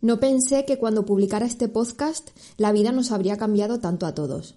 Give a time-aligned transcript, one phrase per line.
[0.00, 4.56] No pensé que cuando publicara este podcast la vida nos habría cambiado tanto a todos.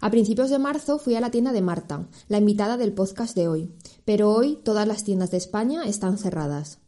[0.00, 3.46] A principios de marzo fui a la tienda de Marta, la invitada del podcast de
[3.46, 3.70] hoy,
[4.04, 6.78] pero hoy todas las tiendas de España están cerradas.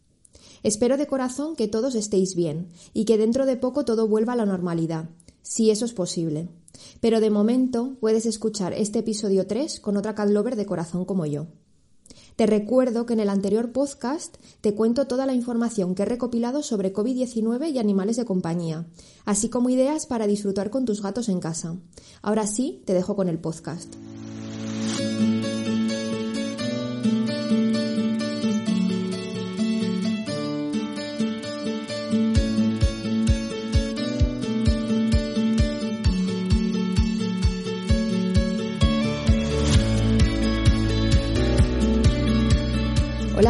[0.65, 4.37] Espero de corazón que todos estéis bien y que dentro de poco todo vuelva a
[4.37, 5.09] la normalidad,
[5.43, 6.49] si eso es posible.
[7.01, 11.25] Pero de momento puedes escuchar este episodio 3 con otra cat lover de corazón como
[11.27, 11.47] yo.
[12.37, 16.63] Te recuerdo que en el anterior podcast te cuento toda la información que he recopilado
[16.63, 18.87] sobre COVID-19 y animales de compañía,
[19.25, 21.77] así como ideas para disfrutar con tus gatos en casa.
[22.23, 23.95] Ahora sí, te dejo con el podcast.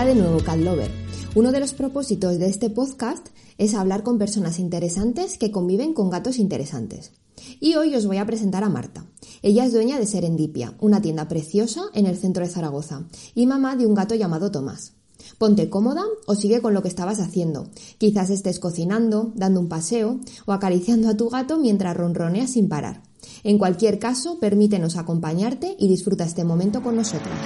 [0.03, 0.91] De nuevo, Cat Lover.
[1.37, 6.11] Uno de los propósitos de este podcast es hablar con personas interesantes que conviven con
[6.11, 7.13] gatos interesantes.
[7.61, 9.07] Y hoy os voy a presentar a Marta.
[9.43, 13.05] Ella es dueña de Serendipia, una tienda preciosa en el centro de Zaragoza,
[13.37, 14.95] y mamá de un gato llamado Tomás.
[15.39, 17.71] Ponte cómoda o sigue con lo que estabas haciendo.
[17.99, 23.05] Quizás estés cocinando, dando un paseo o acariciando a tu gato mientras ronroneas sin parar.
[23.45, 27.39] En cualquier caso, permítenos acompañarte y disfruta este momento con nosotros.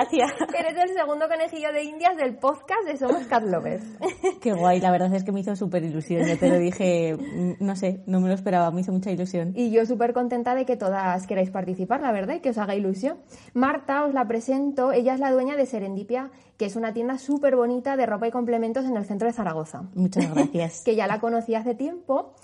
[0.00, 0.32] Gracias.
[0.58, 3.84] Eres el segundo conejillo de Indias del podcast de Somos Cat Lovers.
[4.40, 6.26] Qué guay, la verdad es que me hizo súper ilusión.
[6.26, 9.52] Yo te lo dije, mm, no sé, no me lo esperaba, me hizo mucha ilusión.
[9.54, 12.74] Y yo súper contenta de que todas queráis participar, la verdad, y que os haga
[12.74, 13.18] ilusión.
[13.52, 17.56] Marta, os la presento, ella es la dueña de Serendipia, que es una tienda súper
[17.56, 19.82] bonita de ropa y complementos en el centro de Zaragoza.
[19.94, 20.82] Muchas gracias.
[20.84, 22.34] que ya la conocí hace tiempo.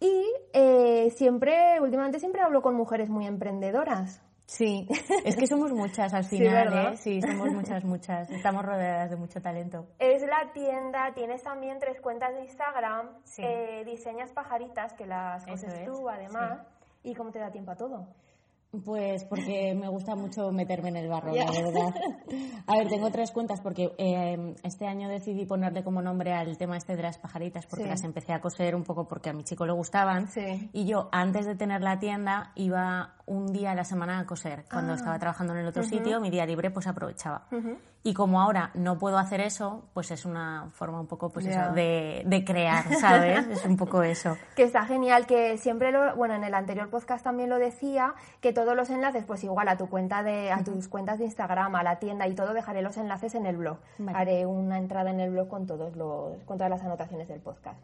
[0.00, 4.20] Y eh, siempre, últimamente siempre hablo con mujeres muy emprendedoras.
[4.50, 4.88] Sí,
[5.26, 6.92] es que somos muchas al Sí, final, ¿verdad?
[6.94, 6.96] ¿eh?
[6.96, 8.30] Sí, somos muchas, muchas.
[8.30, 9.86] Estamos rodeadas de mucho talento.
[9.98, 13.42] Es la tienda, tienes también tres cuentas de Instagram, Sí.
[13.44, 16.60] eh, diseñas pajaritas, que las coses es, tú además.
[17.02, 18.06] ¿Y cómo te da tiempo a todo?
[18.86, 21.94] Pues porque me gusta mucho meterme en el barro, la verdad.
[22.66, 26.76] A ver, tengo tres cuentas porque eh, este año decidí ponerle como nombre al tema
[26.78, 27.90] este de las pajaritas porque Sí.
[27.90, 30.28] las empecé a coser un poco porque a mi chico le gustaban.
[30.28, 30.70] Sí.
[30.72, 34.64] Y yo, antes de tener la tienda, iba un día a la semana a coser.
[34.70, 34.96] Cuando Ah.
[34.96, 37.46] estaba trabajando en el otro sitio, mi día libre, pues aprovechaba.
[38.04, 41.72] Y como ahora no puedo hacer eso, pues es una forma un poco, pues eso,
[41.72, 43.46] de, de crear, ¿sabes?
[43.48, 44.36] es un poco eso.
[44.56, 48.52] Que está genial, que siempre lo, bueno, en el anterior podcast también lo decía, que
[48.52, 51.82] todos los enlaces, pues igual a tu cuenta de, a tus cuentas de Instagram, a
[51.82, 53.78] la tienda y todo, dejaré los enlaces en el blog.
[53.98, 54.16] Vale.
[54.18, 57.78] Haré una entrada en el blog con todos los, con todas las anotaciones del podcast.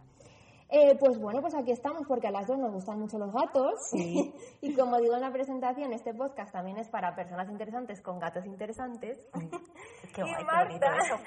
[0.76, 3.74] Eh, pues bueno, pues aquí estamos porque a las dos nos gustan mucho los gatos.
[3.90, 4.34] Sí.
[4.60, 8.44] y como digo en la presentación, este podcast también es para personas interesantes con gatos
[8.44, 9.24] interesantes.
[10.14, 11.14] Qué Y guay, qué Marta- bonito eso.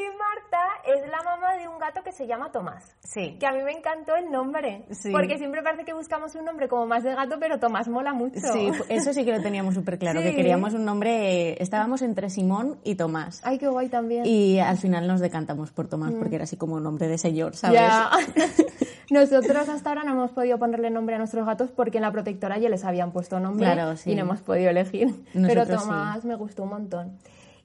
[0.00, 2.96] y Marta es la mamá de un gato que se llama Tomás.
[3.00, 3.36] Sí.
[3.38, 4.84] Que a mí me encantó el nombre.
[4.90, 5.10] Sí.
[5.12, 8.40] Porque siempre parece que buscamos un nombre como más de gato, pero Tomás mola mucho.
[8.52, 10.26] Sí, eso sí que lo teníamos súper claro, Sí.
[10.30, 13.40] que queríamos un nombre, eh, estábamos entre Simón y Tomás.
[13.44, 14.24] Ay, qué guay también.
[14.26, 17.56] Y al final nos decantamos por Tomás porque era así como un nombre de señor,
[17.56, 17.80] ¿sabes?
[17.80, 18.10] Ya.
[19.10, 22.58] Nosotros hasta ahora no hemos podido ponerle nombre a nuestros gatos porque en la protectora
[22.58, 24.12] ya les habían puesto nombre Claro, sí.
[24.12, 25.08] y no hemos podido elegir.
[25.32, 27.18] Pero Tomás me gustó un montón.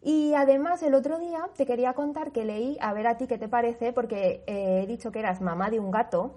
[0.06, 3.40] Y además el otro día te quería contar que leí, a ver a ti qué
[3.40, 6.36] te parece, porque eh, he dicho que eras mamá de un gato,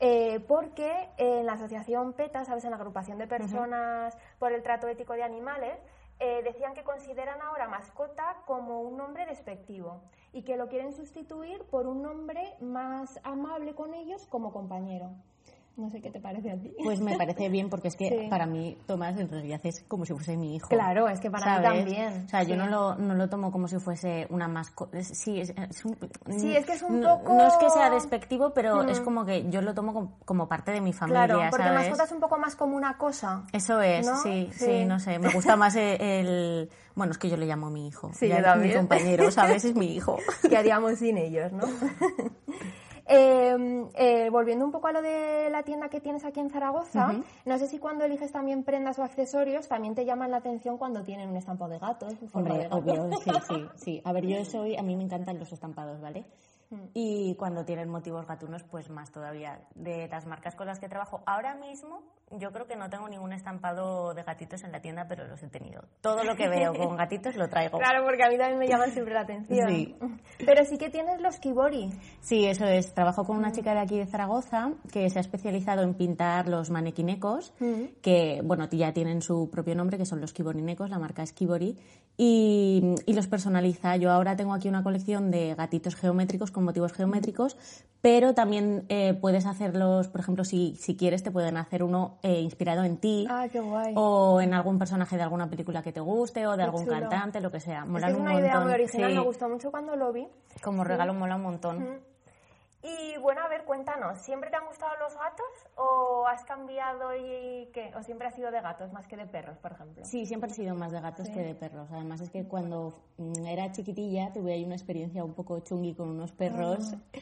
[0.00, 2.64] eh, porque en la asociación PETA, ¿sabes?
[2.64, 5.76] En la agrupación de personas por el trato ético de animales,
[6.18, 10.00] eh, decían que consideran ahora mascota como un nombre despectivo
[10.32, 15.10] y que lo quieren sustituir por un nombre más amable con ellos como compañero.
[15.76, 16.74] No sé qué te parece a ti.
[16.82, 20.12] Pues me parece bien porque es que para mí Tomás en realidad es como si
[20.12, 20.68] fuese mi hijo.
[20.68, 22.24] Claro, es que para mí también.
[22.26, 25.02] O sea, yo no lo, no lo tomo como si fuese una mascota.
[25.02, 25.96] Sí, es, un,
[26.38, 27.32] sí, es que es un poco...
[27.34, 30.80] No es que sea despectivo, pero es como que yo lo tomo como, parte de
[30.80, 33.44] mi familia, Claro, porque mascota es un poco más como una cosa.
[33.52, 35.18] Eso es, sí, sí, no sé.
[35.18, 36.68] Me gusta más el...
[36.94, 38.10] Bueno, es que yo le llamo mi hijo.
[38.12, 39.64] Sí, ya mi compañero, ¿sabes?
[39.64, 40.18] Es mi hijo.
[40.48, 41.62] ¿Qué haríamos sin ellos, no?
[43.12, 47.12] Em, eh, volviendo un poco a lo de la tienda que tienes aquí en Zaragoza,
[47.44, 51.02] no sé si cuando eliges también prendas o accesorios también te llaman la atención cuando
[51.02, 52.14] tienen un estampado de gatos.
[52.32, 54.02] Hombre, obvio, sí, sí, sí.
[54.04, 56.24] A ver, yo soy, a mí me encantan los estampados, ¿vale?
[56.70, 56.84] Mm.
[56.94, 59.60] Y cuando tienen motivos gatunos, pues más todavía.
[59.74, 62.02] De las marcas con las que trabajo ahora mismo,
[62.38, 65.48] yo creo que no tengo ningún estampado de gatitos en la tienda, pero los he
[65.48, 65.82] tenido.
[66.00, 67.78] Todo lo que veo con gatitos lo traigo.
[67.78, 69.68] Claro, porque a mí también me llaman siempre la atención.
[69.68, 69.96] Sí.
[70.46, 71.90] Pero sí que tienes los kibori.
[72.20, 72.94] Sí, eso es.
[72.94, 76.70] Trabajo con una chica de aquí de Zaragoza que se ha especializado en pintar los
[76.70, 78.00] manequinecos, mm.
[78.00, 81.76] que, bueno, ya tienen su propio nombre, que son los kiborinecos, la marca es Kibori,
[82.16, 83.96] y, y los personaliza.
[83.96, 87.56] Yo ahora tengo aquí una colección de gatitos geométricos con motivos geométricos,
[88.00, 92.40] pero también eh, puedes hacerlos, por ejemplo, si, si quieres, te pueden hacer uno eh,
[92.40, 93.26] inspirado en ti.
[93.28, 93.92] Ah, qué guay.
[93.94, 97.50] O en algún personaje de alguna película que te guste, o de algún cantante, lo
[97.50, 97.84] que sea.
[97.84, 100.26] Es, una idea muy original, me gustó mucho cuando lo vi.
[100.62, 102.09] Como regalo mola un montón.
[102.82, 105.46] Y bueno, a ver, cuéntanos, ¿siempre te han gustado los gatos
[105.76, 107.92] o has cambiado y qué?
[107.94, 110.04] ¿O siempre has sido de gatos más que de perros, por ejemplo?
[110.04, 111.88] Sí, siempre he sido más de gatos que de perros.
[111.92, 116.08] Además es que cuando mm, era chiquitilla tuve ahí una experiencia un poco chungui con
[116.08, 116.94] unos perros.
[116.94, 117.18] Ah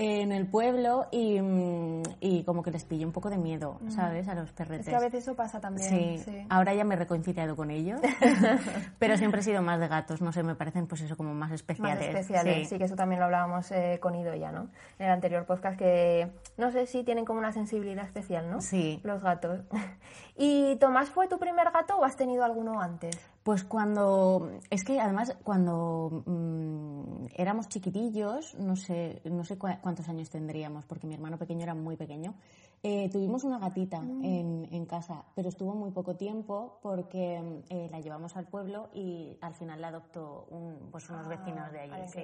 [0.00, 3.90] en el pueblo y, mm, y, como que les pillé un poco de miedo, mm.
[3.90, 4.28] ¿sabes?
[4.28, 4.86] A los perretes.
[4.86, 6.20] Es que a veces eso pasa también.
[6.20, 8.00] Sí, ahora ya me he reconciliado con ellos,
[9.00, 11.50] pero siempre he sido más de gatos, no sé, me parecen pues eso como más
[11.50, 11.96] especiales.
[11.96, 14.68] Más especiales, sí, que eso también lo hablábamos eh, con Ido ya, ¿no?
[15.00, 18.60] En el anterior podcast que, no sé, si tienen como una sensibilidad especial, ¿no?
[18.60, 19.00] Sí.
[19.02, 19.62] Los gatos.
[20.36, 23.18] ¿Y Tomás fue tu primer gato o has tenido alguno antes?
[23.48, 30.28] Pues cuando, es que además cuando mm, éramos chiquitillos, no sé, no sé cuántos años
[30.28, 32.34] tendríamos, porque mi hermano pequeño era muy pequeño,
[32.82, 34.22] eh, tuvimos una gatita mm.
[34.22, 39.38] en, en, casa, pero estuvo muy poco tiempo porque eh, la llevamos al pueblo y
[39.40, 42.06] al final la adoptó un, pues unos ah, vecinos de allí.
[42.08, 42.20] Sí.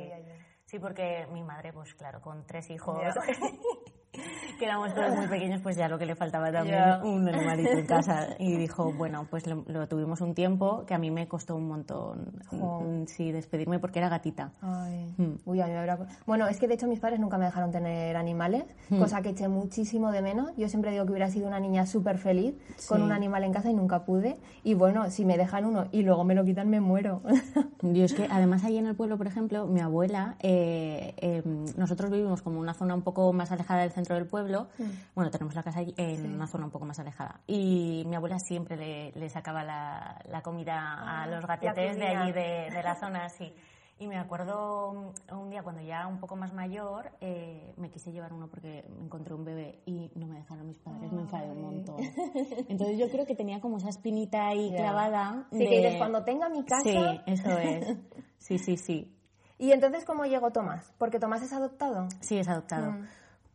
[0.67, 0.79] sí.
[0.79, 3.03] porque mi madre, pues claro, con tres hijos...
[4.58, 7.87] que éramos todos muy pequeños, pues ya lo que le faltaba también un animalito en
[7.87, 8.28] casa.
[8.38, 12.32] Y dijo, bueno, pues lo, tuvimos un tiempo que a mí me costó un montón,
[12.50, 14.52] mm, sí, despedirme porque era gatita.
[14.61, 15.34] Mm.
[15.46, 18.16] Uy, a mí me Bueno, es que de hecho mis padres nunca me dejaron tener
[18.16, 18.99] animales, mm.
[18.99, 20.52] cosa que eché muchísimo de menos.
[20.56, 22.55] Yo siempre digo que hubiera sido una niña súper feliz
[22.88, 24.37] con un animal en casa y nunca pude.
[24.62, 27.22] Y bueno, si me dejan uno y luego me lo quitan, me muero.
[27.82, 32.11] Yo es que además ahí en el pueblo, por ejemplo, mi abuela, eh, em, nosotros
[32.11, 34.69] vivimos como una zona un poco más alejada del centro del pueblo.
[34.77, 34.91] Mm.
[35.15, 37.41] Bueno, tenemos la casa en una zona un poco más alejada.
[37.47, 42.83] Y mi abuela siempre le, sacaba la, comida a ah, los gatetes de allí, de,
[42.83, 43.53] la zona, sí.
[43.99, 48.33] Y me acuerdo un día cuando ya un poco más mayor, eh, me quise llevar
[48.33, 51.97] uno porque encontré un bebé y no me dejaron mis padres, me enfadé un montón.
[52.69, 55.47] Entonces yo creo que tenía como esa espinita ahí clavada.
[55.53, 56.83] Sí, que dices, cuando tenga mi casa...
[56.83, 57.97] Sí, eso es.
[58.45, 59.11] Sí, sí, sí.
[59.59, 60.93] ¿Y entonces cómo llegó Tomás?
[60.99, 62.09] ¿Porque Tomás es adoptado?
[62.21, 62.93] Sí, es adoptado.
[62.93, 63.07] Mm.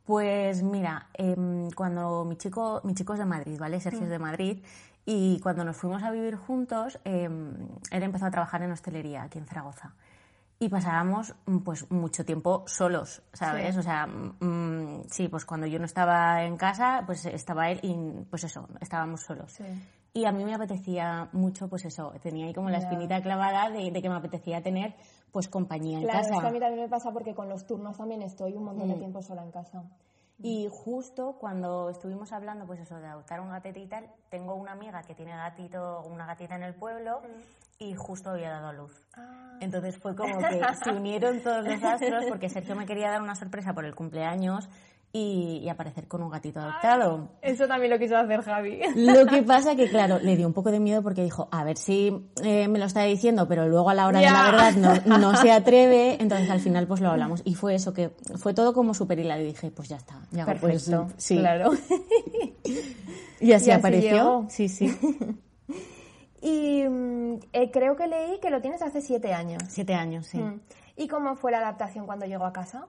[0.09, 3.79] Pues mira, em, cuando mi chico, mi chico es de Madrid, ¿vale?
[3.79, 4.11] Sergio es mm.
[4.11, 4.63] de Madrid.
[5.05, 7.53] Y cuando nos fuimos a vivir juntos, em,
[7.91, 9.93] él empezó a trabajar en hostelería aquí en Zaragoza.
[10.57, 13.77] Y pasábamos mm, pues mucho tiempo solos, ¿sabes?
[13.77, 17.93] O sea, mm, sí, pues cuando yo no estaba en casa, pues estaba él y
[18.31, 19.53] pues eso, estábamos solos.
[19.53, 19.63] Sí.
[20.11, 23.93] Y a mí me apetecía mucho, pues eso, tenía ahí como la espinita clavada de,
[24.01, 24.95] que me apetecía tener
[25.31, 26.29] pues compañía en casa.
[26.29, 28.95] Claro, a mí también me pasa porque con los turnos también estoy un montón de
[28.95, 28.99] mm.
[28.99, 29.83] tiempo sola en casa.
[30.41, 34.71] Y justo cuando estuvimos hablando, pues eso, de adoptar un gatito y tal, tengo una
[34.71, 37.83] amiga que tiene gatito, una gatita en el pueblo mm.
[37.83, 39.03] y justo había dado a luz.
[39.17, 39.57] Ah.
[39.59, 43.35] Entonces fue como que se unieron todos los astros porque Sergio me quería dar una
[43.35, 44.69] sorpresa por el cumpleaños
[45.11, 47.29] y, aparecer con un gatito adoptado.
[47.41, 48.79] eso también lo quiso hacer Javi.
[48.95, 51.77] Lo que pasa que, claro, le dio un poco de miedo porque dijo, a ver
[51.77, 55.17] si eh, me lo está diciendo, pero luego a la hora de la verdad no,
[55.17, 56.17] no, se atreve.
[56.19, 57.41] Entonces al final pues lo hablamos.
[57.43, 59.41] Y fue eso, que fue todo como súper hilado.
[59.41, 60.15] Y dije, pues ya está.
[60.31, 61.37] Ya pues, Perfecto, pues, sí.
[61.37, 61.71] claro.
[63.39, 64.45] y así, apareció.
[64.49, 64.95] Sí, sí.
[66.41, 69.61] Y mm, eh, creo que leí que lo tienes hace siete años.
[69.67, 70.37] Siete años, sí.
[70.37, 70.61] Mm.
[70.95, 72.87] ¿Y cómo fue la adaptación cuando llegó a casa?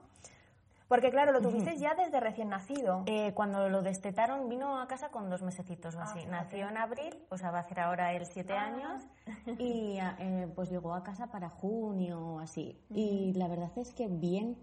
[0.91, 3.03] Porque claro, lo tuviste ya desde recién nacido.
[3.05, 6.19] Eh, cuando lo destetaron vino a casa con dos mesecitos o así.
[6.25, 8.65] Ah, Nació en abril, o sea, va a hacer ahora él siete ah.
[8.65, 9.03] años
[9.57, 12.77] y eh, pues llegó a casa para junio o así.
[12.89, 14.57] Y la verdad es que bien,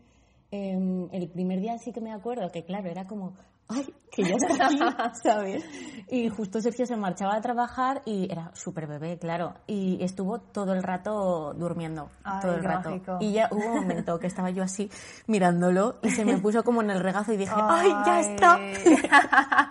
[0.51, 3.33] em, el primer día sí que me acuerdo que claro, era como
[3.69, 4.79] ay, que ya está aquí,
[5.23, 5.65] ¿sabes?
[6.11, 9.55] Y justo Sergio se marchaba a trabajar y era súper bebé, claro.
[9.67, 12.89] Y estuvo todo el rato durmiendo, Ay, todo el rato.
[12.91, 13.19] mágico.
[13.21, 14.91] Y ya hubo un momento que estaba yo así
[15.27, 18.59] mirándolo y se me puso como en el regazo y dije, ¡ay, ya está!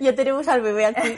[0.00, 1.14] ya tenemos al bebé aquí.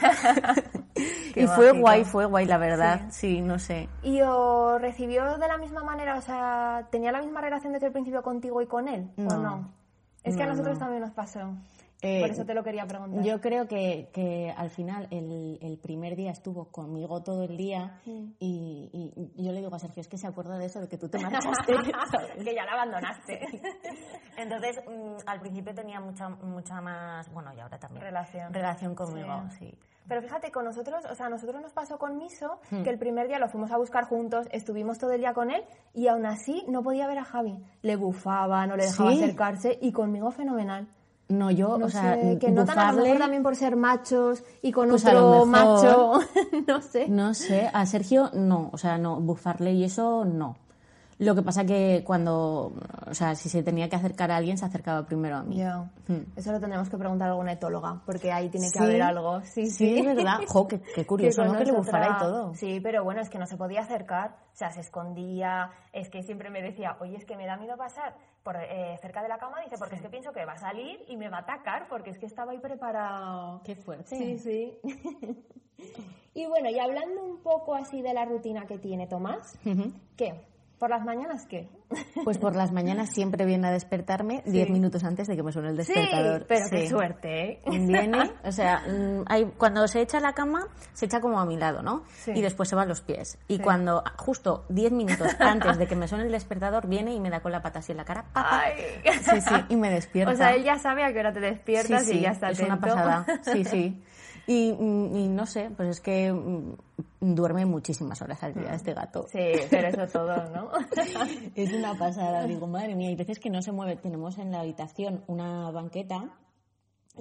[1.33, 3.07] Qué y fue guay, fue guay, la verdad.
[3.09, 3.41] Sí.
[3.41, 3.89] no sé.
[4.03, 6.17] ¿Y os recibió de la misma manera?
[6.17, 9.09] O sea, ¿tenía la misma relación desde el principio contigo y con él?
[9.17, 9.71] ¿O No.
[10.23, 10.79] Es que a No, nosotros no.
[10.81, 11.39] también nos pasó.
[12.03, 13.23] Eh, Por eso te lo quería preguntar.
[13.23, 17.99] Yo creo que, que al final el, el primer día estuvo conmigo todo el día
[18.05, 18.89] y,
[19.35, 21.09] y yo le digo a Sergio, es que se acuerda de eso, de que tú
[21.09, 21.73] te marchaste.
[22.43, 23.39] que ya la abandonaste.
[24.37, 28.53] Entonces, mm, al principio tenía mucha, mucha más, bueno, y ahora también, Relación.
[28.53, 29.73] relación conmigo, sí.
[30.07, 32.81] Pero fíjate, con nosotros, o sea, a nosotros nos pasó con Miso Hmm.
[32.83, 35.63] que el primer día lo fuimos a buscar juntos, estuvimos todo el día con él
[35.93, 37.63] y aún así no podía ver a Javi.
[37.83, 39.23] Le bufaba, no le dejaba ¿Sí?
[39.23, 40.87] acercarse y conmigo fenomenal.
[41.31, 44.43] No, yo, No o sea, sé, que notan a lo mejor también por ser machos
[44.61, 45.47] y con Pues otro mejor.
[45.47, 46.19] macho,
[46.67, 47.07] no sé.
[47.07, 50.55] No sé, a Sergio no, o sea, no, bufarle y eso no.
[51.19, 52.73] Lo que pasa que cuando,
[53.07, 55.61] o sea, si se tenía que acercar a alguien, se acercaba primero a mí.
[56.07, 56.21] Hmm.
[56.35, 58.83] Eso lo tendremos que preguntar a alguna etóloga, porque ahí tiene que Sí.
[58.83, 59.39] haber algo.
[59.43, 60.39] Sí, Sí, es verdad.
[60.47, 61.55] Jo, qué, qué curioso, ¿no?
[61.59, 62.55] Que le bufara y todo.
[62.55, 66.23] Sí, pero bueno, es que no se podía acercar, o sea, se escondía, es que
[66.23, 69.37] siempre me decía, oye, es que me da miedo pasar por eh, cerca de la
[69.37, 71.87] cama, dice, porque es que pienso que va a salir y me va a atacar,
[71.87, 73.61] porque es que estaba ahí preparado.
[73.63, 74.17] Qué fuerte.
[74.17, 74.79] Sí, sí.
[76.33, 79.57] y bueno, y hablando un poco así de la rutina que tiene Tomás.
[80.17, 80.50] ¿qué?
[80.81, 81.69] ¿Por las mañanas qué?
[82.23, 85.69] Pues por las mañanas siempre viene a despertarme 10 minutos antes de que me suene
[85.69, 86.39] el despertador.
[86.39, 86.87] Sí, pero qué Sí.
[86.87, 87.59] suerte, ¿eh?
[87.67, 91.55] Viene, o sea, mm, hay, cuando se echa la cama, se echa como a mi
[91.55, 92.01] lado, ¿no?
[92.07, 92.31] Sí.
[92.33, 93.37] Y después se va a los pies.
[93.47, 97.29] Y cuando, justo 10 minutos antes de que me suene el despertador, viene y me
[97.29, 98.23] da con la pata así en la cara.
[98.33, 98.63] ¡papá!
[98.63, 98.73] Ay.
[99.21, 100.31] Sí, sí, y me despierta.
[100.33, 102.49] O sea, él ya sabe a qué hora te despiertas Sí, sí, y ya está
[102.49, 102.95] es una atento.
[102.95, 103.25] pasada.
[103.43, 104.03] Sí, sí.
[104.47, 106.75] Y, mm, y no sé, pues es que mm,
[107.19, 109.27] duerme muchísimas horas al día este gato.
[109.31, 110.71] Sí, pero eso todo, ¿no?
[111.55, 113.95] Es una pasada, digo, madre mía, hay veces que no se mueve.
[113.97, 116.29] Tenemos en la habitación una banqueta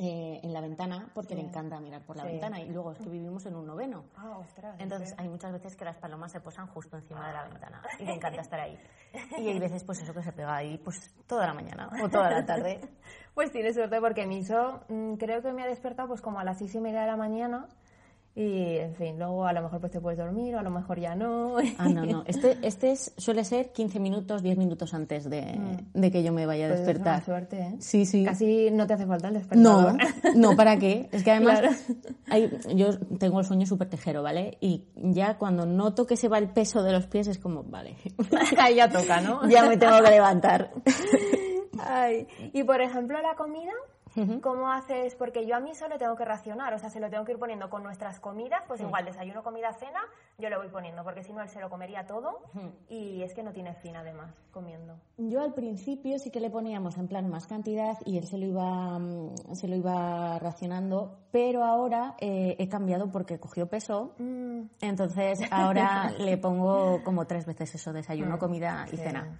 [0.02, 2.30] eh, en la ventana porque le encanta mirar por la Sí.
[2.30, 4.04] ventana y luego es que vivimos en un noveno.
[4.16, 4.74] Ah, ostras.
[4.78, 8.04] Entonces hay muchas veces que las palomas se posan justo encima de la ventana y
[8.04, 8.78] le encanta estar ahí.
[9.38, 12.30] Y hay veces pues eso que se pega ahí pues toda la mañana o toda
[12.30, 12.80] la tarde.
[13.34, 16.58] Pues tiene suerte porque Miso mm, creo que me ha despertado pues como a las
[16.58, 17.68] seis y media de la mañana
[18.42, 20.98] y en fin, luego a lo mejor pues te puedes dormir o a lo mejor
[20.98, 21.56] ya no.
[21.78, 22.22] Ah, no, no.
[22.26, 25.58] Este, este es- suele ser 15 minutos, 10 minutos antes de,
[25.92, 26.70] de que yo me vaya a Mm.
[26.70, 27.16] Pues es despertar.
[27.16, 27.74] una suerte, ¿eh?
[27.80, 28.24] Sí, sí.
[28.24, 30.36] Casi no te hace falta el No, despertador.
[30.36, 31.08] no, ¿para qué?
[31.12, 31.76] Es que además Claro.
[32.28, 34.56] hay- yo tengo el sueño súper tejero, ¿vale?
[34.60, 37.96] Y ya cuando noto que se va el peso de los pies es como, vale,
[38.58, 39.46] Ahí ya toca, ¿no?
[39.48, 40.70] ya me tengo que levantar.
[41.78, 42.26] Ay.
[42.52, 43.72] Y por ejemplo, la comida,
[44.42, 45.14] ¿cómo haces?
[45.14, 47.38] Porque yo a mí solo tengo que racionar, o sea, se lo tengo que ir
[47.38, 50.00] poniendo con nuestras comidas, pues igual desayuno, comida, cena,
[50.38, 52.40] yo le voy poniendo, porque si no él se lo comería todo
[52.88, 54.96] y es que no tiene fin además comiendo.
[55.16, 58.46] Yo al principio sí que le poníamos en plan más cantidad y él se lo
[58.46, 64.14] iba, mm, se lo iba racionando, pero ahora eh, he cambiado porque cogió peso.
[64.18, 69.38] Mm, Entonces ahora le pongo como tres veces eso, desayuno, comida y cena.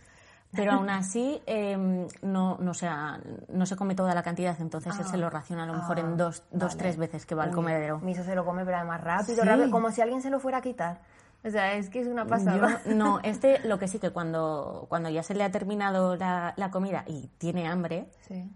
[0.52, 5.04] Pero aún así em, no, no, sea, no se come toda la cantidad, entonces él
[5.07, 8.00] se lo raciona a lo mejor en dos, dos tres veces que va al comedero.
[8.00, 9.49] Miso se lo come, pero además rápido, Sí.
[9.49, 11.00] rápido, como si alguien se lo fuera a quitar.
[11.45, 12.83] O sea, es que es una pasada.
[12.85, 16.52] Yo, no, este lo que sí que cuando, cuando ya se le ha terminado la,
[16.57, 18.50] la comida y tiene hambre, Sí.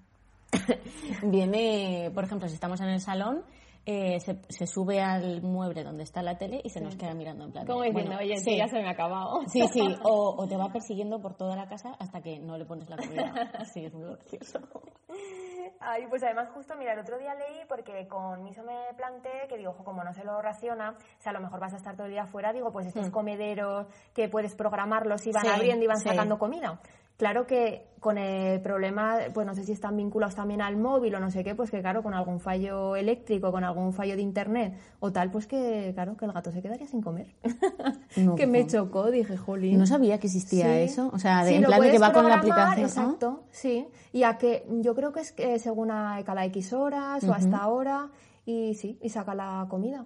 [1.23, 3.43] viene, por ejemplo, si estamos en el salón,
[3.87, 7.45] eh, se, se sube al mueble donde está la tele y se nos queda mirando
[7.45, 7.67] en plan.
[7.67, 9.41] Como diciendo, bueno, oye, sí, ya se me ha acabado.
[9.47, 12.65] Sí, sí, o, o te va persiguiendo por toda la casa hasta que no le
[12.65, 13.33] pones la comida.
[13.73, 14.61] Sí, es muy gracioso.
[15.81, 19.57] Ay, pues además justo, mira, el otro día leí porque con Miso me planteé que
[19.57, 21.95] digo, ojo, como no se lo raciona, o sea, a lo mejor vas a estar
[21.95, 25.89] todo el día fuera, digo, pues estos comederos que puedes programarlos, iban Sí, abriendo y
[25.89, 26.81] van sacando comida.
[27.17, 31.21] Claro que con el problema, pues no sé si están vinculados también al móvil o
[31.21, 34.75] no sé qué, pues que claro, con algún fallo eléctrico, con algún fallo de internet
[35.01, 37.29] o tal, pues que claro, que el gato se quedaría sin comer.
[38.17, 39.79] No, que me chocó, dije, jolín.
[39.79, 40.81] No sabía que existía Sí.
[40.83, 41.11] eso.
[41.13, 42.81] O sea, de- Sí, en plan de que va con la aplicación.
[42.81, 42.87] ¿no?
[42.87, 43.89] Exacto, sí.
[44.13, 47.57] Y a que yo creo que es que según a cada X horas o hasta
[47.59, 48.11] ahora
[48.45, 50.05] y sí, y saca la comida.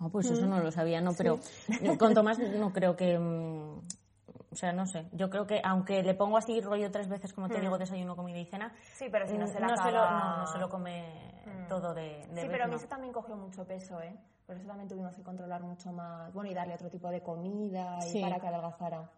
[0.00, 1.38] Ah, pues eso no lo sabía, no, pero
[1.98, 3.18] con Tomás no creo que...
[4.58, 5.06] mm, O sea, no sé.
[5.12, 8.38] Yo creo que aunque le pongo así rollo tres veces, como te digo, desayuno, comida
[8.38, 10.46] y cena, Sí, pero si no mm, se la no, se lo, acaba- no, no
[10.48, 11.04] se lo come
[11.68, 14.16] todo de, de sí, vez, pero a mí eso también cogió mucho peso, ¿eh?
[14.46, 17.98] Por eso también tuvimos que controlar mucho más, bueno, y darle otro tipo de comida
[18.06, 18.20] y Sí.
[18.22, 19.08] para que adelgazara.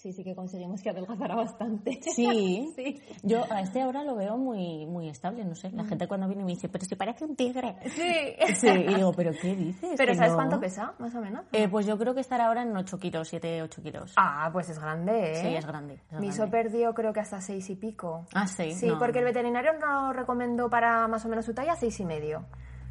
[0.00, 2.00] Sí, sí que conseguimos que adelgazara bastante.
[2.14, 2.72] Sí.
[2.74, 3.02] sí.
[3.22, 5.70] Yo a este ahora lo veo muy, muy estable, no sé.
[5.72, 7.76] La gente cuando viene me dice, pero si parece un tigre.
[7.84, 8.54] Sí.
[8.54, 9.94] Sí, y digo, ¿pero qué dices?
[9.96, 10.36] Pero Que ¿sabes no".
[10.36, 11.44] cuánto pesa, más o menos?
[11.52, 14.12] Eh, pues yo creo que estará ahora en 8 kilos, 7, 8 kilos.
[14.16, 15.34] Ah, pues es grande, ¿eh?
[15.36, 15.94] Sí, es grande.
[15.94, 16.26] es Mi grande.
[16.28, 18.24] hizo perdió creo que hasta seis y pico.
[18.34, 18.72] Ah, sí.
[18.72, 18.98] Sí, no.
[18.98, 22.46] porque el veterinario nos recomendó para más o menos su talla seis y medio.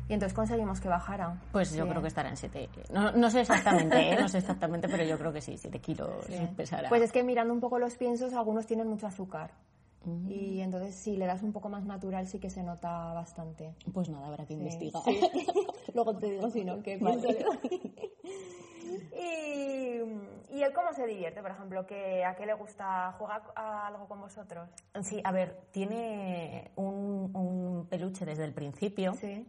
[0.09, 1.39] Y entonces conseguimos que bajara.
[1.51, 1.89] Pues yo Sí.
[1.89, 2.67] creo que estará en 7.
[2.91, 4.17] No, no sé exactamente, ¿eh?
[4.19, 6.09] no sé exactamente, pero yo creo que sí, 7 kilos
[6.57, 6.89] pesará.
[6.89, 9.51] Pues es que mirando un poco los piensos, algunos tienen mucho azúcar.
[10.05, 10.31] Mm.
[10.31, 13.75] Y entonces si le das un poco más natural sí que se nota bastante.
[13.93, 15.03] Pues nada, habrá que investigar.
[15.03, 15.19] Sí.
[15.93, 17.45] Luego te digo si no, qué Vale.
[19.13, 21.85] y, ¿Y él cómo se divierte, por ejemplo?
[21.85, 24.69] ¿Que, ¿A qué le gusta jugar a algo con vosotros?
[25.01, 29.13] Sí, a ver, tiene un, un peluche desde el principio.
[29.13, 29.45] Sí.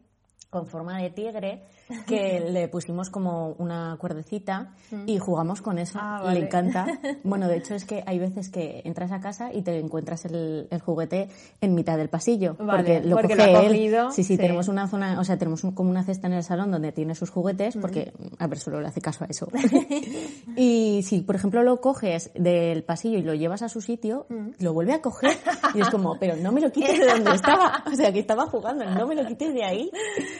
[0.51, 1.63] Con forma de tigre
[2.07, 4.75] que le pusimos como una cuerdecita
[5.07, 5.99] y jugamos con eso.
[6.03, 6.41] Ah, vale.
[6.41, 6.87] Le encanta.
[7.23, 10.67] Bueno, de hecho es que hay veces que entras a casa y te encuentras el,
[10.71, 11.29] el juguete
[11.61, 12.57] en mitad del pasillo.
[12.59, 13.73] Vale, porque lo porque coge lo ha él.
[14.13, 14.37] Sí, sí, sí.
[14.37, 17.15] tenemos una zona, o sea, tenemos un- como una cesta en el salón donde tiene
[17.15, 19.49] sus juguetes porque, a ver, solo le hace caso a eso.
[20.57, 24.27] y si, por ejemplo, lo coges del pasillo y lo llevas a su sitio,
[24.59, 25.37] lo vuelve a coger
[25.75, 27.85] y es como, pero no me lo quites de donde estaba.
[27.91, 29.91] O sea, que estaba jugando, no me lo quites de ahí.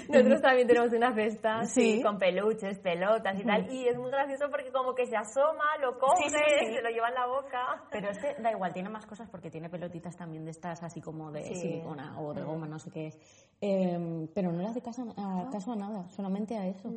[0.09, 1.97] Nosotros también tenemos una cesta Sí.
[1.97, 3.71] sí, con peluches, pelotas y tal.
[3.73, 6.31] Y es muy gracioso porque como que se asoma, lo coge, Sí,
[6.75, 7.85] se lo lleva en la boca.
[7.91, 11.31] Pero este da igual, tiene más cosas porque tiene pelotitas también de estas así como
[11.31, 13.19] de silicona o de goma, no sé qué es.
[13.61, 16.91] Eh, pero no le hace caso a, caso a nada, solamente a eso.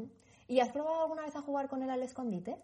[0.47, 2.57] ¿Y has probado alguna vez a jugar con él al escondite?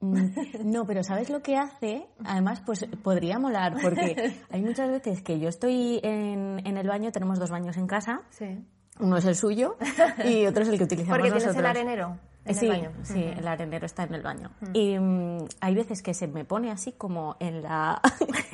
[0.00, 2.06] Mm, No, pero ¿sabes lo que hace?
[2.24, 4.14] Además, pues podría molar, porque
[4.50, 8.20] hay muchas veces que yo estoy en, en el baño, tenemos dos baños en casa,
[8.30, 8.62] Sí.
[9.00, 9.76] Uno es el suyo
[10.24, 11.60] y otro es el que utilizamos Porque tienes nosotros.
[11.60, 12.92] el arenero en sí, el baño.
[13.02, 14.50] sí, el arenero está en el baño.
[14.72, 18.00] Y mm, hay veces que se me pone así como en la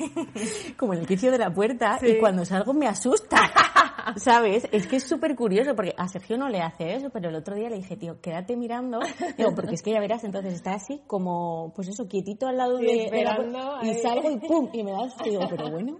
[0.77, 3.37] como en el quicio de la puerta y cuando salgo me asusta.
[4.17, 4.67] ¿Sabes?
[4.73, 7.55] Es que es súper curioso porque a Sergio no le hace eso, pero el otro
[7.55, 8.99] día le dije, tío, quédate mirando.
[9.37, 12.79] Digo, porque es que ya verás, entonces está así como, pues eso, quietito al lado
[12.79, 15.99] Sí, de, de la y salgo y pum, y me das, digo, pero bueno.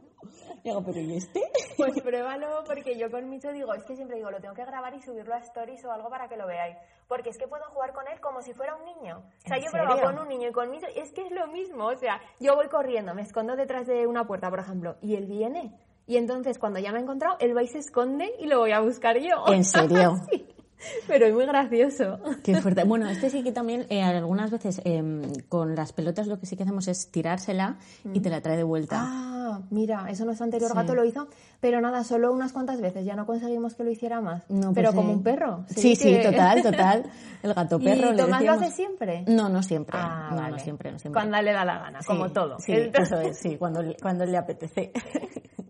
[0.63, 1.41] Digo, pero ¿y este?
[1.75, 4.93] Pues pruébalo porque yo con Micho digo, es que siempre digo, lo tengo que grabar
[4.93, 6.77] y subirlo a stories o algo para que lo veáis.
[7.08, 9.24] Porque es que puedo jugar con él como si fuera un niño.
[9.43, 10.11] O sea, ¿En yo he probado serio?
[10.11, 11.85] con un niño y con Micho, es que es lo mismo.
[11.88, 15.25] O sea, yo voy corriendo, me escondo detrás de una puerta, por ejemplo, y él
[15.25, 15.74] viene.
[16.05, 18.72] Y entonces cuando ya me ha encontrado, él va y se esconde y lo voy
[18.72, 19.46] a buscar yo.
[19.48, 20.16] ¿En serio?
[20.29, 20.48] Sí.
[21.07, 22.20] Pero es muy gracioso.
[22.44, 22.83] Qué fuerte.
[22.94, 25.01] Bueno, este sí que también, eh, algunas veces eh,
[25.50, 27.77] con las pelotas lo que sí que hacemos es tirársela
[28.14, 28.98] y te la trae de vuelta.
[29.01, 29.32] Ah,
[29.70, 30.75] mira, eso nuestro anterior Sí.
[30.77, 31.27] gato lo hizo,
[31.59, 34.50] pero nada, solo unas cuantas veces, ya no conseguimos que lo hiciera más.
[34.50, 35.66] No, pero pues, como eh, un perro.
[35.68, 37.03] Sí, sí, que- total, total.
[37.42, 38.13] El gato perro.
[38.13, 39.24] ¿Y Tomás lo hace siempre?
[39.27, 39.98] No, no siempre.
[40.01, 40.51] Ah, no, vale.
[40.51, 41.20] no siempre, no siempre.
[41.22, 42.57] Cuando le da la gana, como todo.
[42.59, 44.92] Sí, Entonces- eso es, sí, cuando, le- cuando le apetece.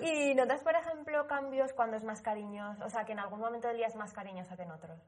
[0.00, 2.84] ¿Y notas, por ejemplo, cambios cuando es más cariñoso?
[2.84, 4.98] O sea, que en algún momento del día es más cariñosa que en otros.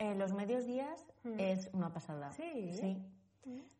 [0.00, 1.06] Eh, los medios días
[1.38, 2.30] es una pasada.
[2.32, 2.72] Sí.
[2.72, 2.98] Sí.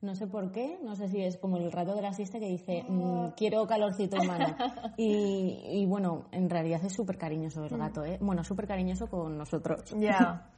[0.00, 2.46] No sé por qué, no sé si es como el rato de la siesta que
[2.46, 4.46] dice, mm, quiero calorcito en mano.
[4.96, 8.18] Y, y bueno, en realidad es súper cariñoso el gato, ¿eh?
[8.20, 9.82] Bueno, súper cariñoso con nosotros.
[9.96, 10.50] Ya.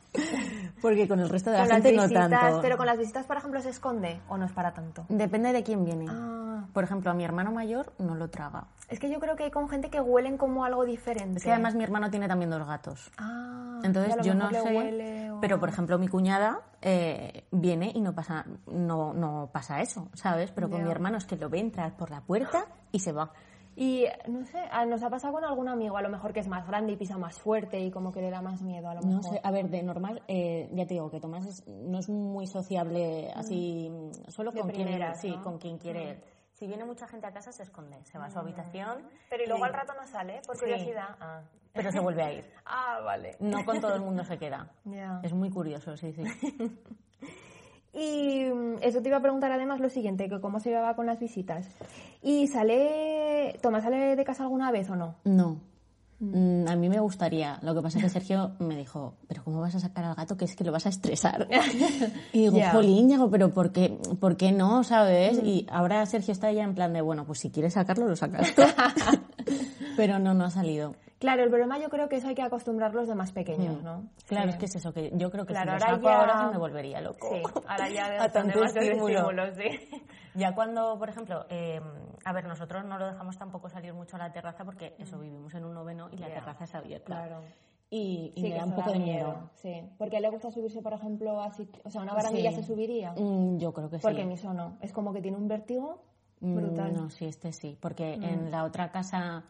[0.82, 2.60] Porque con el resto de la con las gente no visitas, tanto.
[2.62, 5.04] pero con las visitas, por ejemplo, se esconde o no es para tanto.
[5.08, 6.06] Depende de quién viene.
[6.08, 8.64] Ah, Por ejemplo, a mi hermano mayor no lo traga.
[8.88, 11.38] es que yo creo que hay con gente que huelen como algo diferente.
[11.38, 13.10] Es que además mi hermano tiene también dos gatos.
[13.18, 18.00] Ah, Entonces yo no sé, huele o- pero por ejemplo mi cuñada eh, viene y
[18.00, 20.50] no pasa, no, no pasa eso, ¿sabes?
[20.50, 23.30] Pero con mi hermano es que lo ve entrar por la puerta y se va.
[23.76, 26.48] Y no sé, ah, nos ha pasado con algún amigo, a lo mejor que es
[26.48, 29.00] más grande y pisa más fuerte y como que le da más miedo, a lo
[29.02, 29.14] mejor.
[29.14, 32.08] No sé, a ver, de normal, eh, ya te digo que Tomás es- no es
[32.08, 33.90] muy sociable así,
[34.28, 34.54] solo Mm.
[34.54, 35.38] De con quien, primeras, sí, ¿no?
[35.38, 35.42] Mm.
[35.42, 36.20] con quien quiere él.
[36.52, 38.98] Si viene mucha gente a casa se esconde, se va a su habitación,
[39.30, 40.60] Pero y luego y- al rato no sale, por Sí.
[40.62, 41.16] curiosidad.
[41.20, 41.40] Ah.
[41.72, 42.44] pero se vuelve a ir.
[42.66, 43.36] Ah, vale.
[43.38, 44.68] No con todo el mundo se queda.
[45.22, 46.22] Es muy curioso, sí, sí.
[47.92, 51.06] Y mm, eso te iba a preguntar además lo siguiente, que cómo se llevaba con
[51.06, 51.68] las visitas.
[52.22, 55.16] ¿Y sale, Tomás sale de casa alguna vez o no?
[55.24, 55.58] No.
[56.20, 57.58] Mm, A mí me gustaría.
[57.62, 60.36] Lo que pasa es que Sergio me dijo, pero ¿cómo vas a sacar al gato
[60.36, 61.48] que es que lo vas a estresar?
[62.32, 62.72] Y digo, Ya.
[62.72, 65.40] jolín, digo, pero ¿por qué, ¿por qué no, sabes?
[65.42, 68.52] Y ahora Sergio está ya en plan de, bueno, pues si quieres sacarlo, lo sacas
[69.96, 70.94] pero no, no ha salido.
[71.20, 74.08] Claro, el problema yo creo que eso hay que acostumbrarlos de más pequeños, ¿no?
[74.26, 74.52] Claro, Sí.
[74.54, 76.38] es que es eso, que yo creo que Claro, si lo ahora saco ya- ahora
[76.38, 77.28] se me volvería loco.
[77.30, 79.06] Sí, ahora ya a tanto estímulo.
[79.18, 80.02] estímulos, sí.
[80.34, 81.78] Ya cuando, por ejemplo, eh,
[82.24, 85.52] a ver, nosotros no lo dejamos tampoco salir mucho a la terraza porque eso, vivimos
[85.54, 86.34] en un noveno y la Ya.
[86.34, 87.06] terraza es abierta.
[87.06, 87.42] Claro.
[87.92, 89.50] y, y Sí, me da un poco da de miedo.
[89.56, 92.62] Sí, porque a él le gusta subirse, por ejemplo, así, o sea, una barandilla se
[92.62, 93.12] subiría.
[93.16, 94.02] Mm, yo creo que sí.
[94.02, 96.00] Porque Miso no, es como que tiene un vértigo
[96.40, 96.94] Mm, brutal.
[96.94, 98.22] No, sí, este sí, porque Mm.
[98.24, 99.42] en la otra casa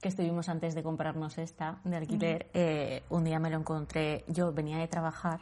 [0.00, 2.50] que estuvimos antes de comprarnos esta de alquiler, Mm.
[2.54, 5.40] eh, un día me lo encontré, yo venía de trabajar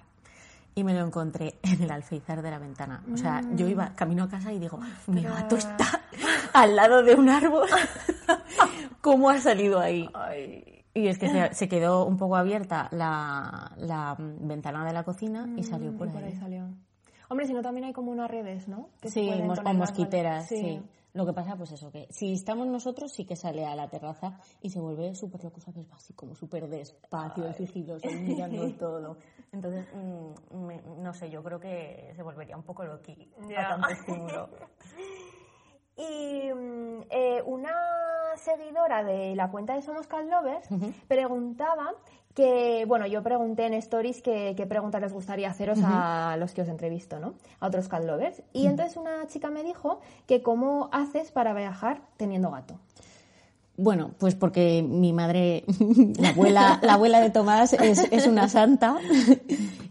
[0.74, 3.02] y me lo encontré en el alféizar de la ventana.
[3.12, 3.56] O sea, Mm.
[3.56, 6.02] yo iba camino a casa y digo, mi gato está
[6.54, 7.68] al lado de un árbol.
[9.00, 10.08] ¿Cómo ha salido ahí?
[10.94, 15.46] Y es que se, se quedó un poco abierta la, la ventana de la cocina
[15.56, 16.32] y salió por Mm, Y por ahí.
[16.32, 16.64] ahí salió.
[17.28, 18.88] Hombre, si no, también hay como unas redes, ¿no?
[19.00, 20.80] Que Sí, mos- o mosquiteras, sí.
[21.16, 24.38] Lo que pasa, pues eso, que si estamos nosotros, sí que sale a la terraza
[24.60, 25.90] y se vuelve súper loco, ¿sabes?
[25.90, 29.16] Va así como súper despacio, sigiloso, mirando todo.
[29.50, 33.64] Entonces, mm, me- no sé, yo creo que se volvería un poco loqui Ya.
[33.64, 34.50] a tanto estímulo.
[35.96, 37.72] Y mm, eh, una
[38.36, 40.68] seguidora de la cuenta de Somos Cat Lovers
[41.08, 41.92] preguntaba
[42.34, 46.68] que, bueno, yo pregunté en Stories qué, preguntas les gustaría haceros a los que os
[46.68, 47.32] entrevisto, ¿no?
[47.60, 48.42] A otros Cat Lovers.
[48.52, 52.74] Y entonces una chica me dijo que cómo haces para viajar teniendo gato.
[53.78, 55.64] Bueno, pues porque mi madre,
[56.18, 58.96] la abuela, la abuela de Tomás, es, es una santa.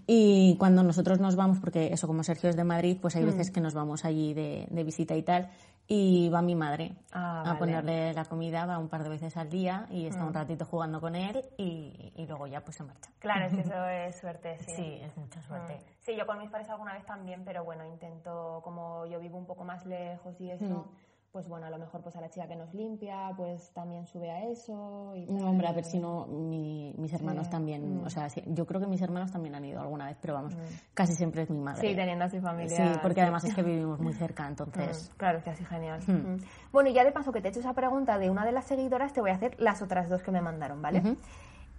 [0.07, 3.27] Y cuando nosotros nos vamos, porque eso, como Sergio es de Madrid, pues hay Mm.
[3.27, 5.49] veces que nos vamos allí de, de visita y tal.
[5.87, 7.55] Y va mi madre Ah, a vale.
[7.55, 7.59] Mm.
[7.59, 10.99] ponerle la comida, va un par de veces al día y está un ratito jugando
[10.99, 13.11] con él y, y luego ya pues se marcha.
[13.19, 14.71] Claro, es que eso es suerte, sí.
[14.75, 15.79] Sí, es mucha suerte.
[16.01, 19.45] Sí, yo con mis padres alguna vez también, pero bueno, intento, como yo vivo un
[19.45, 21.14] poco más lejos y eso, Mm.
[21.35, 24.31] Pues bueno, a lo mejor pues a la chica que nos limpia, pues también sube
[24.31, 27.51] a eso y No, hombre, a ver si no, mi- mis hermanos Sí.
[27.51, 30.35] también, o sea, sí, yo creo que mis hermanos también han ido alguna vez, pero
[30.35, 30.55] vamos,
[30.93, 31.81] casi siempre es mi madre.
[31.89, 32.77] Sí, teniendo así familia.
[32.93, 35.11] Sí, porque además es que vivimos muy cerca, entonces.
[35.13, 35.99] Mm, Claro, es que así genial.
[36.07, 36.35] Hmm.
[36.35, 36.37] Mm.
[36.71, 38.63] Bueno, y ya de paso que te he hecho esa pregunta de una de las
[38.63, 40.99] seguidoras, te voy a hacer las otras dos que me mandaron, ¿vale?
[40.99, 41.17] Ujú.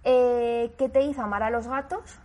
[0.03, 2.19] Eh, ¿Qué te hizo amar a los gatos?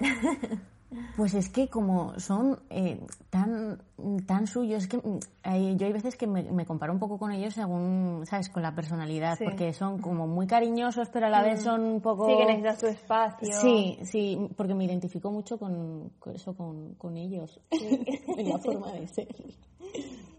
[1.16, 3.80] Pues es que como son eh, tan,
[4.26, 7.32] tan suyos, es que mm, yo hay veces que me, me comparo un poco con
[7.32, 8.48] ellos según, ¿sabes?
[8.48, 9.44] Con la personalidad, Sí.
[9.44, 12.26] porque son como muy cariñosos, pero a la vez son un poco...
[12.26, 13.52] Sí, que necesitas tu espacio.
[13.60, 18.92] Sí, sí, porque me identifico mucho con, con eso, con, con ellos, en la forma
[18.92, 19.28] de ser.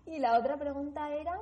[0.07, 1.33] Y la otra pregunta era,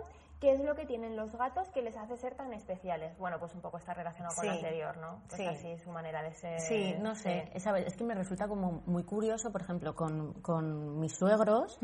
[0.44, 3.18] ¿qué es lo que tienen los gatos que les hace ser tan especiales?
[3.18, 4.50] Bueno, pues un poco está relacionado con Sí.
[4.50, 5.22] lo anterior, ¿no?
[5.30, 5.48] Pues Sí.
[5.48, 6.60] así su manera de ser.
[6.60, 7.88] Sí, no sé, ¿sabes?
[7.88, 11.80] es que me resulta como muy curioso, por ejemplo, con, con mis suegros,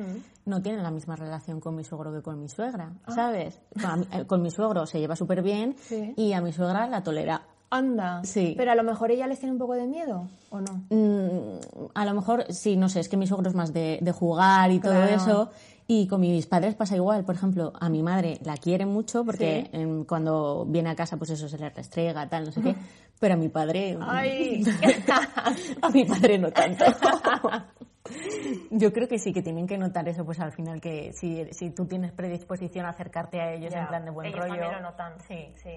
[0.45, 3.61] no tienen la misma relación con mi suegro que con mi suegra, ¿sabes?
[3.81, 5.77] Con, eh, con mi suegro se lleva súper bien
[6.17, 7.41] y a mi suegra la tolera.
[7.71, 8.23] Anda.
[8.23, 8.55] Sí.
[8.57, 10.81] Pero a lo mejor ella les tiene un poco de miedo, ¿o no?
[10.89, 11.59] Mm,
[11.93, 14.71] a lo mejor, sí, no sé, es que mi suegro es más de, de jugar
[14.71, 15.51] y todo eso.
[15.91, 17.25] Y con mis padres pasa igual.
[17.25, 20.05] Por ejemplo, a mi madre la quiere mucho porque Sí.
[20.07, 22.75] cuando viene a casa, pues eso se le restrega, tal, no sé qué.
[23.19, 23.97] Pero a mi padre.
[23.99, 24.61] Ay.
[25.81, 26.85] a mi padre no tanto.
[28.69, 31.71] Yo creo que sí que tienen que notar eso, pues al final que si, si
[31.71, 34.51] tú tienes predisposición a acercarte a ellos Ya, en plan de buen ellos rollo.
[34.53, 35.19] también lo notan.
[35.27, 35.53] Sí.
[35.55, 35.71] sí.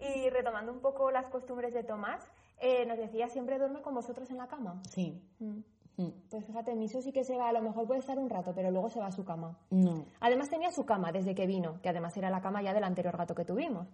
[0.00, 2.26] Y retomando un poco las costumbres de Tomás,
[2.60, 4.80] eh, nos decía siempre duerme con vosotros en la cama.
[4.88, 5.20] Sí.
[5.38, 5.60] Mm.
[5.96, 6.08] Mm.
[6.30, 8.70] Pues fíjate, Miso sí que se va, a lo mejor puede estar un rato, pero
[8.70, 9.56] luego se va a su cama.
[9.70, 10.04] No.
[10.20, 13.16] Además tenía su cama desde que vino, que además era la cama ya del anterior
[13.16, 13.86] gato que tuvimos.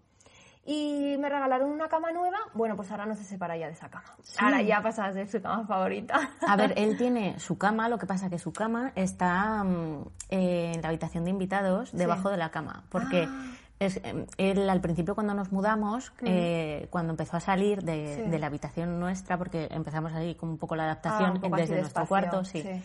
[0.64, 3.88] Y me regalaron una cama nueva, bueno, pues ahora no se separa ya de esa
[3.88, 4.14] cama.
[4.38, 6.20] Ahora ya pasa a ser su cama favorita.
[6.46, 10.82] A ver, él tiene su cama, lo que pasa que su cama está mm, en
[10.82, 13.52] la habitación de invitados, debajo de la cama, porque Ah.
[13.80, 18.22] Es, em, él al principio cuando nos mudamos, eh, cuando empezó a salir de.
[18.24, 18.30] Sí.
[18.30, 21.62] de la habitación nuestra, porque empezamos ahí con un poco la Ah, adaptación poco así
[21.62, 22.82] desde de nuestro espacio, cuarto, sí, sí.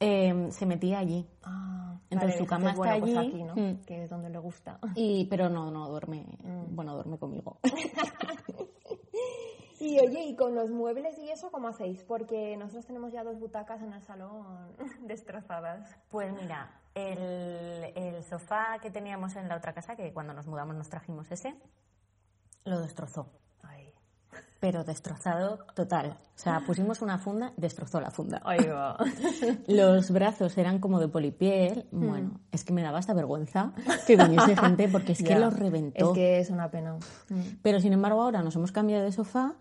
[0.00, 1.26] em, se metía allí.
[1.44, 3.54] Ah, Entonces vale, su cama bueno, está pues allí, aquí, ¿no?
[3.54, 3.84] mm.
[3.84, 4.78] Que es donde le gusta.
[4.94, 6.74] Y, pero no, no duerme, Mm.
[6.74, 7.58] bueno, duerme conmigo.
[9.78, 12.02] Y oye, ¿y con los muebles y eso cómo hacéis?
[12.02, 14.74] Porque nosotros tenemos ya dos butacas en el salón
[15.06, 15.94] destrozadas.
[16.10, 20.74] Pues mira, el, el sofá que teníamos en la otra casa, que cuando nos mudamos
[20.74, 21.54] nos trajimos ese,
[22.64, 23.30] lo destrozó.
[23.62, 23.92] Ay,
[24.60, 26.16] Pero destrozado total.
[26.34, 28.42] O sea, pusimos una funda, destrozó la funda.
[29.68, 31.86] Los brazos eran como de polipiel.
[31.92, 33.72] Bueno, es que me daba hasta vergüenza
[34.06, 36.08] que viniese gente porque es que los reventó.
[36.08, 36.96] Es que es una pena.
[37.62, 39.54] Pero sin embargo ahora nos hemos cambiado de sofá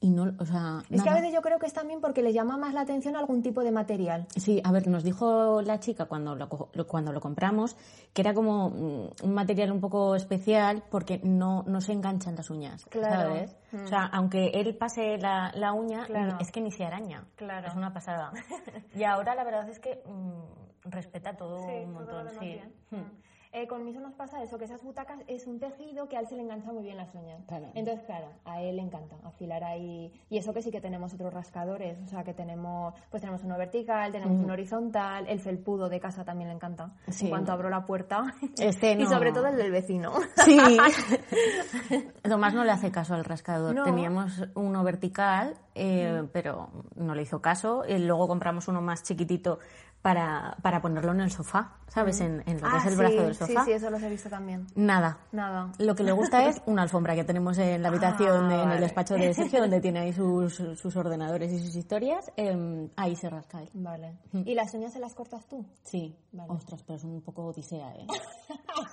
[0.00, 2.32] y no, o sea, Es que a veces yo creo que es también porque les
[2.32, 4.26] llama más la atención algún tipo de material.
[4.36, 6.48] Sí, a ver, nos dijo la chica cuando lo,
[6.86, 7.76] cuando lo compramos
[8.12, 12.48] que era como mm, un material un poco especial porque no, no se enganchan las
[12.50, 13.30] uñas, Claro.
[13.34, 13.56] ¿sabes?
[13.84, 16.36] O sea, aunque él pase la, la uña, Claro.
[16.40, 17.24] es que ni se araña.
[17.36, 17.66] Claro.
[17.68, 18.32] Es una pasada.
[18.94, 22.46] y ahora la verdad es que mm, respeta todo Sí, un montón, sí.
[22.46, 22.72] bien.
[22.90, 23.27] Mm.
[23.52, 26.26] Eh, con Miso nos pasa eso, que esas butacas es un tejido que a él
[26.26, 27.42] se le engancha muy bien las uñas.
[27.46, 27.70] Claro.
[27.74, 30.12] Entonces, claro, a él le encanta afilar ahí.
[30.28, 33.56] Y eso que sí que tenemos otros rascadores, o sea, que tenemos, pues tenemos uno
[33.56, 36.92] vertical, tenemos uno horizontal, el felpudo de casa también le encanta.
[37.08, 37.24] Sí.
[37.24, 38.34] En cuanto abro la puerta.
[38.58, 40.12] Este Y sobre todo el del vecino.
[40.44, 40.58] Sí.
[42.22, 43.74] Tomás no le hace caso al rascador.
[43.74, 43.84] No.
[43.84, 47.84] Teníamos uno vertical, eh, pero no le hizo caso.
[47.88, 49.58] Y luego compramos uno más chiquitito
[50.02, 52.20] para, para ponerlo en el sofá, ¿sabes?
[52.20, 53.64] En, en lo que Ah, es el sí, brazo del Sí, sofá.
[53.64, 54.66] sí, eso los he visto también.
[54.76, 55.18] Nada.
[55.32, 55.72] Nada.
[55.78, 58.70] Lo que le gusta es una alfombra que tenemos en la habitación, Ah, de- en
[58.70, 62.30] el despacho de Sergio, donde tiene ahí sus, sus ordenadores y sus historias.
[62.36, 63.70] eh, ahí se rasca él.
[63.74, 64.16] Vale.
[64.32, 65.64] ¿Y las uñas se las cortas tú?
[65.82, 66.16] Sí.
[66.32, 66.52] Vale.
[66.52, 68.06] Ostras, pero es un poco odisea, ¿eh?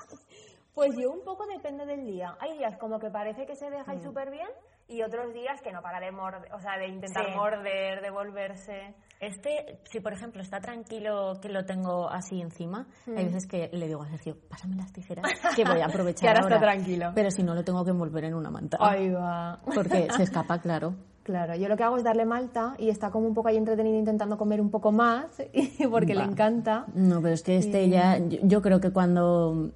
[0.73, 2.35] Pues yo un poco depende del día.
[2.41, 4.49] Hay días como que parece que se deja ahí súper bien
[4.87, 7.31] y otros días que no para de morder, o sea, de intentar Sí.
[7.35, 8.93] morder, de volverse.
[9.19, 13.87] Este, si por ejemplo está tranquilo que lo tengo así encima, hay veces que le
[13.87, 15.23] digo a Sergio, pásame las tijeras,
[15.55, 17.11] que voy a aprovechar Que ahora está tranquilo.
[17.15, 18.77] Pero si no, lo tengo que envolver en una manta.
[18.79, 19.57] Ahí va.
[19.73, 20.93] Porque se escapa, claro.
[21.25, 23.97] Claro, yo lo que hago es darle malta y está como un poco ahí entretenido
[23.97, 26.27] intentando comer un poco más y porque le Va.
[26.27, 26.85] encanta.
[26.93, 29.71] No, pero es que este ya, yo, yo creo que cuando,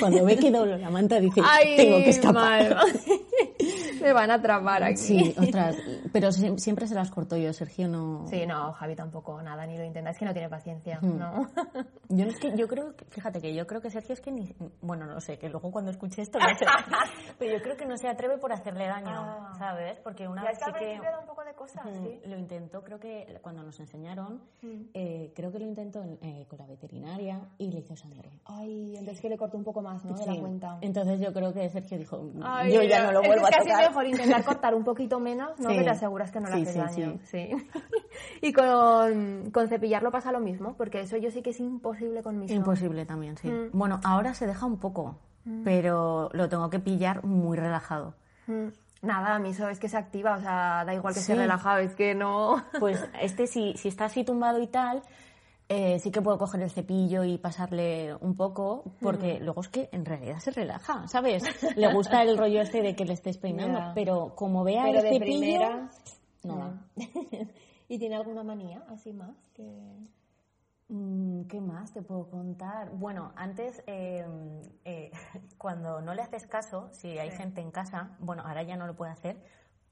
[0.00, 2.76] cuando ve que doblo la manta dice, Ay, tengo que escapar.
[4.02, 4.96] Me van a atrapar aquí.
[4.96, 5.76] Sí, ostras,
[6.12, 8.26] pero sie- siempre se las corto yo, Sergio no...
[8.26, 10.10] Sí, no, Javi tampoco, nada, ni lo intenta.
[10.10, 11.46] Es que no tiene paciencia, ¿no?
[12.08, 14.52] Yo es que yo creo, que- fíjate que yo creo que Sergio es que ni,
[14.82, 16.64] bueno, no sé, que luego cuando escuche esto lo sé,
[17.38, 19.52] pero yo creo que no se atreve por hacerle daño, Ah.
[19.58, 19.98] ¿sabes?
[20.02, 22.20] Porque una vez sí que da un poco de cosas, Mm, sí.
[22.26, 24.82] lo intentó, creo que cuando nos enseñaron, Mm.
[24.94, 28.28] eh, creo que lo intentó en- eh, con la veterinaria y le hizo sangre.
[28.44, 30.14] Ay, entonces que le corto un poco más, ¿no?
[30.16, 30.40] De la Sí.
[30.40, 30.78] cuenta.
[30.80, 33.89] Entonces yo creo que Sergio dijo, Ay, yo ya no lo vuelvo a tocar.
[33.90, 35.70] Mejor intentar cortar un poquito menos, ¿no?
[35.70, 35.76] Sí.
[35.76, 37.18] Que te aseguras que no le Sí, hace sí, daño.
[37.24, 37.50] Sí.
[38.42, 42.38] y con, con cepillarlo pasa lo mismo, porque eso yo sí que es imposible con
[42.38, 43.48] mis Imposible también, sí.
[43.48, 43.70] Mm.
[43.72, 45.16] Bueno, ahora se deja un poco,
[45.64, 48.14] pero lo tengo que pillar muy relajado.
[48.46, 48.68] Mm.
[49.02, 51.38] Nada, a mí eso es que se activa, o sea, da igual que esté Sí.
[51.38, 52.62] relajado, es que no...
[52.78, 55.02] Pues este, si, si está así tumbado y tal,
[55.72, 59.44] eh, sí que puedo coger el cepillo y pasarle un poco, porque Mm.
[59.44, 61.44] luego es que en realidad se relaja, ¿sabes?
[61.76, 65.04] Le gusta el rollo este de que le estés peinando, pero como vea Pero el
[65.04, 65.38] de cepillo...
[65.38, 66.24] primeras...
[66.42, 66.74] Nada.
[67.88, 69.36] ¿Y tiene alguna manía así más?
[69.54, 69.62] Que...
[70.88, 72.90] Mm, ¿Qué más te puedo contar?
[72.90, 74.26] Bueno, antes, eh,
[74.84, 75.12] eh,
[75.56, 78.96] cuando no le haces caso, si hay gente en casa, bueno, ahora ya no lo
[78.96, 79.36] puede hacer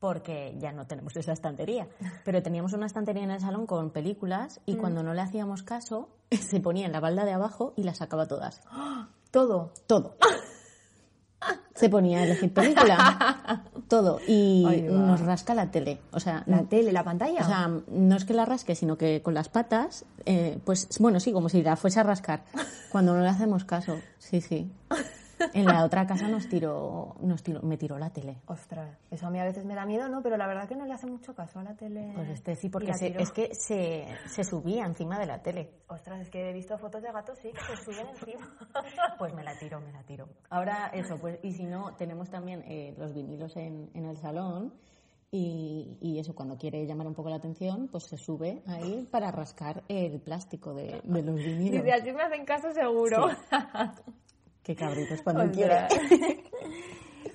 [0.00, 1.88] porque ya no tenemos esa estantería,
[2.24, 6.08] pero teníamos una estantería en el salón con películas y cuando no le hacíamos caso,
[6.30, 8.62] se ponía en la balda de abajo y las sacaba todas.
[9.30, 9.72] Todo.
[9.86, 10.16] Todo.
[11.74, 13.62] Se ponía a elegir película.
[13.88, 14.20] Todo.
[14.26, 16.00] Y nos rasca la tele.
[16.12, 17.40] O sea, La tele, la pantalla.
[17.42, 21.20] o sea, no es que la rasque, sino que con las patas, eh, pues bueno,
[21.20, 22.42] sí, como si la fuese a rascar.
[22.90, 24.72] Cuando no le hacemos caso, sí, sí.
[25.54, 28.38] En la otra casa nos tiró, nos tiró, me tiró la tele.
[28.46, 30.22] Ostras, eso a mí a veces me da miedo, ¿no?
[30.22, 32.12] Pero la verdad que no le hace mucho caso a la tele.
[32.14, 35.70] Pues este sí, Y porque se- es que se, se subía encima de la tele.
[35.88, 38.56] Ostras, es que he visto fotos de gatos, sí, que se suben encima.
[39.18, 40.28] Pues me la tiro, me la tiro.
[40.50, 44.72] Ahora eso, pues, y si no, tenemos también eh, los vinilos en, en el salón.
[45.30, 49.30] Y, y eso, cuando quiere llamar un poco la atención, pues se sube ahí para
[49.30, 51.84] rascar el plástico de, de los vinilos.
[51.84, 53.28] Dice, así me hacen caso seguro.
[54.68, 55.78] Qué cabritos cuando quiere.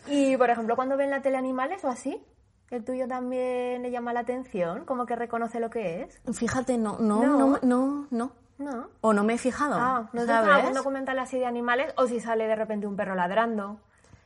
[0.07, 2.23] y, por ejemplo, cuando ven la tele animales o así,
[2.69, 4.85] ¿el tuyo también le llama la atención?
[4.85, 6.21] ¿Como que reconoce lo que es?
[6.37, 7.59] Fíjate, no, no, No.
[7.63, 8.89] no, no, no.
[9.01, 9.73] O no me he fijado.
[9.79, 11.91] Ah, ¿no te algún documental así de animales?
[11.97, 13.79] O si sale de repente un perro ladrando,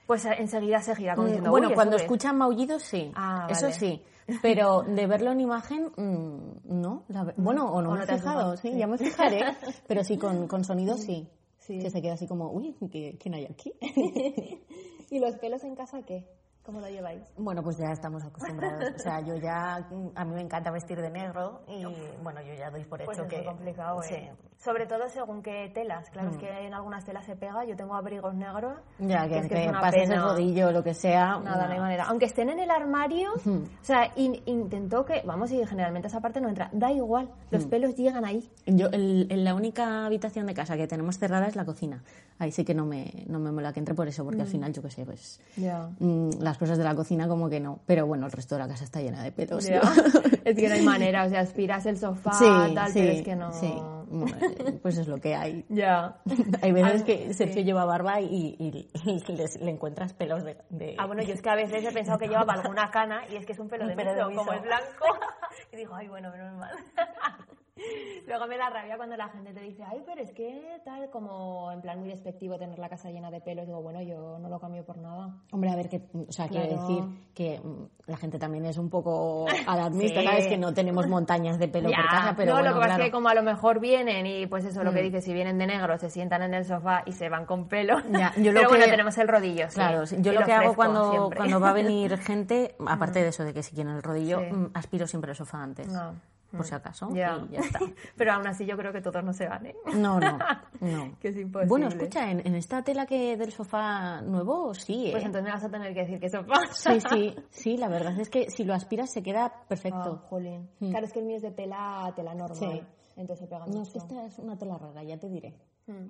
[0.05, 2.11] pues eh, enseguida se gira como diciendo, bueno, "Uy, cuando eso es".
[2.11, 3.13] escuchan maullidos, sí.
[3.15, 3.73] Ah, Eso vale.
[3.73, 4.03] sí.
[4.41, 7.03] Pero de verlo en imagen, mm, no.
[7.07, 8.77] la bueno, o no o me no he fijado, fijado, sí, sí.
[8.77, 9.45] ya me fijaré.
[9.87, 11.25] Pero sí, con, con sonido sí.
[11.67, 11.79] Sí.
[11.79, 13.73] Que se queda así como, uy, ¿qué- ¿quién hay aquí?
[15.11, 16.23] ¿Y los pelos en casa qué?
[16.67, 17.23] ¿Cómo lo lleváis?
[17.37, 18.91] Bueno, pues ya estamos acostumbrados.
[18.93, 21.85] O sea, yo ya, mm, a mí me encanta vestir de negro y
[22.21, 23.37] bueno, yo ya doy por hecho Pues es que...
[23.37, 24.05] muy complicado, ¿eh?
[24.09, 24.15] Sí.
[24.29, 24.47] Mm.
[24.59, 26.09] Sobre todo según qué telas.
[26.09, 27.63] Claro, es que en algunas telas se pega.
[27.63, 28.73] Yo tengo abrigos negros.
[28.99, 31.37] Ya, que, es que es pases el rodillo o lo que sea...
[31.39, 32.05] Nada, no hay manera.
[32.09, 36.41] Aunque estén en el armario, o sea, in- intentó que, vamos, y generalmente esa parte
[36.41, 36.69] no entra.
[36.73, 37.69] Da igual, los Mm.
[37.69, 38.51] pelos llegan ahí.
[38.65, 42.03] Yo, el- en la única habitación de casa que tenemos cerrada es la cocina.
[42.39, 44.73] Ahí sí que no me, no me mola que entre por eso, porque al final,
[44.73, 45.87] yo qué sé, pues Ya.
[45.99, 47.81] mm, las cosas de la cocina como que no.
[47.85, 49.63] Pero bueno, el resto de la casa está llena de pelos.
[50.47, 53.21] Es que no hay manera, o sea, aspiras el sofá, Sí, tal, sí, pero es
[53.21, 53.51] que no.
[53.51, 53.73] sí.
[54.09, 54.37] Bueno,
[54.81, 55.65] Pues es lo que hay.
[55.67, 56.15] Ya.
[56.61, 57.63] Hay veces Ah, que Sergio sí.
[57.65, 60.55] lleva barba y, y- y les- le encuentras pelos de...
[60.69, 63.35] de- Ah, bueno, yo es que a veces he pensado que llevaba alguna cana y
[63.35, 65.05] es que es un pelo Un de pelo de miso, como es blanco.
[65.73, 66.71] Y digo, ay, bueno, menos mal.
[68.27, 71.71] Luego me da rabia cuando la gente te dice, ay, pero es que tal, como
[71.71, 73.65] en plan muy despectivo tener la casa llena de pelos.
[73.65, 75.33] Digo, bueno, yo no lo cambio por nada.
[75.51, 76.81] Hombre, a ver, que, o sea, quiero Claro.
[76.81, 80.47] decir que mm, la gente también es un poco alarmista, ¿sabes?
[80.47, 82.87] Que no tenemos montañas de pelo Ya, por casa, pero no, bueno, lo que pasa
[82.95, 83.03] claro.
[83.03, 85.05] es que como a lo mejor vienen y pues eso, lo que Mm.
[85.05, 87.97] dices, si vienen de negro, se sientan en el sofá y se van con pelo.
[88.11, 89.75] Ya, yo lo pero bueno, que- tenemos el rodillo, sí.
[89.75, 91.37] Claro, sí, yo lo que hago cuando, siempre.
[91.37, 94.53] cuando va a venir gente, aparte de eso de que si quieren el rodillo, Sí.
[94.53, 96.13] mm, aspiro siempre el sofá antes, No.
[96.51, 97.45] Por si acaso, Ya.
[97.49, 97.79] y ya está.
[98.15, 99.75] pero aún así yo creo que todos no se van, ¿eh?
[99.95, 100.37] No, no,
[100.81, 101.17] no.
[101.19, 101.67] Que es imposible.
[101.69, 105.11] Bueno, escucha, en, en esta tela que del sofá nuevo, sí, ¿eh?
[105.11, 106.55] Pues entonces me vas a tener que decir que sofá.
[106.71, 110.21] Sí, sí, sí, la verdad es que si lo aspiras se queda perfecto.
[110.23, 110.69] Ah, jolín.
[110.79, 110.89] Mm.
[110.91, 112.57] Claro, es que el mío es de tela, tela normal.
[112.57, 112.81] Sí.
[113.17, 115.53] Entonces se pega No, es que esta es una tela rara, ya te diré.
[115.87, 116.09] Mm.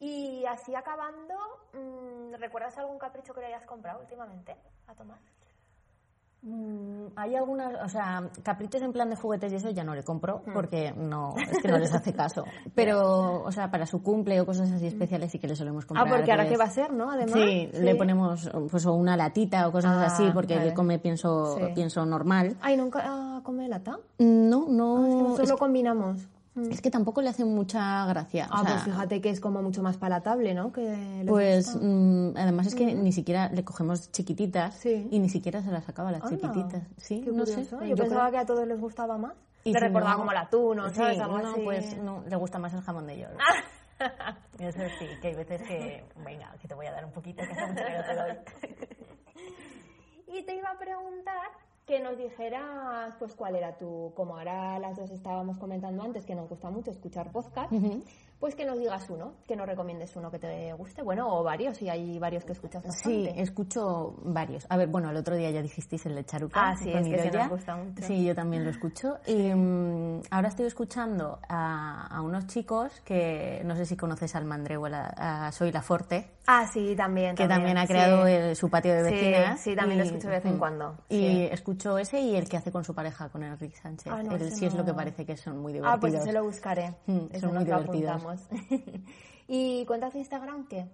[0.00, 1.34] Y así acabando,
[1.72, 5.20] mm, ¿recuerdas algún capricho que le hayas comprado últimamente a Tomás?
[6.46, 10.02] Mm, Hay algunas, o sea, caprichos en plan de juguetes y eso ya no le
[10.02, 10.52] compro Hmm.
[10.52, 12.44] porque no, es que no les hace caso.
[12.74, 15.88] Pero, o sea, para su cumple o cosas así especiales sí que le solemos Ah,
[15.88, 16.08] comprar.
[16.08, 17.10] porque ahora pues, que va a ser, ¿no?
[17.10, 17.34] Además.
[17.34, 20.68] Sí, le ponemos pues o una latita o cosas Ah, así porque vale.
[20.68, 21.62] él come pienso, Sí.
[21.74, 22.56] pienso normal.
[22.60, 23.98] Ay, ¿nunca ah, come lata?
[24.18, 26.28] No, Ah, es que no, nosotros es, lo combinamos.
[26.56, 26.70] Mm.
[26.70, 28.46] es que tampoco le hace mucha gracia.
[28.50, 30.72] o Ah, sea, pues fíjate que es como mucho más palatable, ¿no?
[30.72, 35.08] Que Pues mm, además es que ni siquiera le cogemos chiquititas Sí.
[35.10, 36.82] y ni siquiera se las acaba las Anda, chiquititas.
[36.96, 37.64] Sí, qué no sé.
[37.64, 39.32] Yo, yo pensaba creo- que a todos les gustaba más.
[39.64, 40.88] Y le si recordaba no- como el atún, ¿no?
[40.90, 41.18] Sí, ¿Sabes?
[41.20, 41.60] Algo no, así.
[41.64, 43.38] pues no, le gusta más el jamón de york.
[44.58, 47.52] Eso sí, que hay veces que, venga, que te voy a dar un poquito, que
[47.52, 48.36] hace mucho que no te doy.
[50.36, 51.48] Y te iba a preguntar
[51.86, 56.34] que nos dijeras, pues, cuál era tu, como ahora las dos estábamos comentando antes, que
[56.34, 57.70] nos gusta mucho escuchar podcast,
[58.40, 61.76] pues que nos digas uno, que nos recomiendes uno que te guste, bueno, o varios,
[61.78, 62.88] si hay varios que escuchas Sí,
[63.24, 63.40] bastante.
[63.42, 64.66] escucho varios.
[64.68, 66.70] A ver, bueno, el otro día ya dijisteis el de Charuca.
[66.70, 67.42] Ah, sí, es que Idoia.
[67.44, 68.02] nos gusta mucho.
[68.02, 69.18] Sí, yo también lo escucho.
[69.26, 74.44] Y mm, ahora estoy escuchando a, a unos chicos que no sé si conoces al
[74.44, 76.30] Mandreu, a, a Soy la Forte.
[76.46, 77.36] Ah, sí, también.
[77.36, 78.32] que también, ha creado sí.
[78.32, 79.60] el- su patio de Sí, vecinas.
[79.60, 81.48] sí, también lo y- escucho de vez en cuando, Y sí.
[81.50, 84.12] escucho ese y el que hace con su pareja, con Enrique Sánchez.
[84.12, 85.96] Ah, no, El es lo que parece que son muy divertidos.
[85.96, 86.94] Ah, pues ese lo buscaré.
[87.06, 88.22] Mm, son muy divertidos.
[89.48, 90.86] ¿Y cuentas de Instagram qué?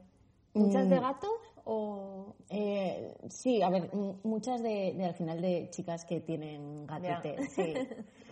[0.55, 0.91] ¿Muchas Mm.
[0.91, 1.31] de gatos
[1.65, 2.35] o...?
[2.49, 7.47] Eh, sí, a ver, m- muchas de, de al final de chicas que tienen gatete,
[7.49, 7.75] sí.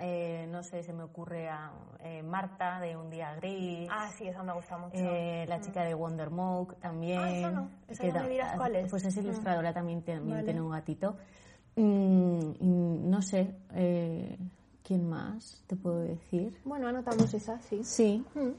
[0.00, 3.88] Eh, no sé, se me ocurre a eh, Marta de Un Día Gris.
[3.90, 4.94] Ah, sí, eso me gusta mucho.
[4.98, 7.18] eh, la chica de Wonder Moke también.
[7.20, 7.68] Ah, esa no.
[7.88, 8.88] Esa que no me da- dirás cuál es.
[8.88, 10.44] Pues es ilustradora, también, también Vale.
[10.44, 11.16] tiene un gatito.
[11.76, 12.66] Mm, y
[13.08, 14.36] no sé, eh,
[14.82, 16.56] ¿quién más te puedo decir?
[16.64, 17.80] Bueno, anotamos esa, sí.
[17.82, 18.50] Sí, Mm.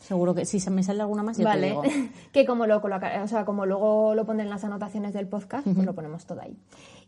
[0.00, 1.82] seguro que si se me sale alguna más, yo te Vale, digo.
[2.32, 5.84] que como lo o sea, como luego lo pondré en las anotaciones del podcast, pues
[5.86, 6.56] lo ponemos todo ahí.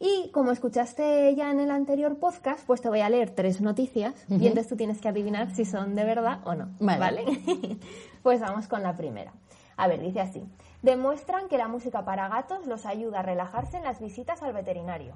[0.00, 4.14] Y como escuchaste ya en el anterior podcast, pues te voy a leer tres noticias
[4.30, 6.70] y entonces tú tienes que adivinar si son de verdad o no.
[6.80, 7.24] Vale.
[8.22, 9.32] pues vamos con la primera.
[9.76, 10.42] A ver, dice así.
[10.82, 15.14] Demuestran que la música para gatos los ayuda a relajarse en las visitas al veterinario.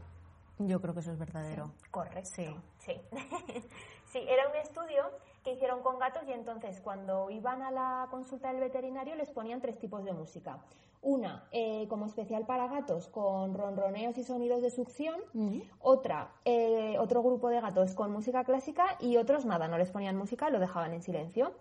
[0.58, 1.72] Yo creo que eso es verdadero.
[1.90, 2.30] Correcto.
[2.34, 2.56] Sí.
[2.78, 3.00] Sí.
[4.06, 5.02] sí, era un estudio
[5.42, 9.60] que hicieron con gatos y entonces cuando iban a la consulta del veterinario les ponían
[9.60, 10.58] tres tipos de música.
[11.02, 15.20] Una eh, como especial para gatos con ronroneos y sonidos de succión.
[15.80, 20.16] Otra, eh, otro grupo de gatos con música clásica y otros nada, no les ponían
[20.16, 21.52] música, lo dejaban en silencio.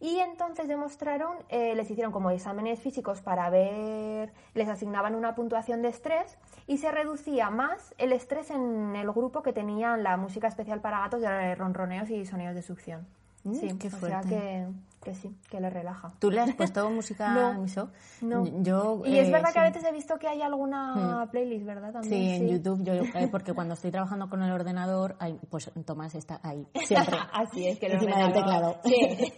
[0.00, 5.80] Y entonces demostraron, eh, les hicieron como exámenes físicos para ver, les asignaban una puntuación
[5.80, 10.48] de estrés y se reducía más el estrés en el grupo que tenían la música
[10.48, 13.06] especial para gatos de ronroneos y sonidos de succión.
[13.44, 14.28] Mm, sí, qué o sea fuerte.
[14.28, 14.66] que,
[15.02, 16.12] que sí, que les relaja.
[16.18, 17.90] ¿Tú le has puesto música No, a Miso?
[18.20, 18.44] no.
[18.62, 19.72] Yo, Y es eh, verdad que a sí.
[19.72, 21.88] veces he visto que hay alguna playlist, ¿verdad?
[21.88, 25.70] Sí, También, en YouTube, yo, eh, porque cuando estoy trabajando con el ordenador, hay- pues
[25.84, 27.16] Tomás está ahí, siempre.
[27.32, 28.80] Así es, que encima del teclado.
[28.84, 29.32] Sí.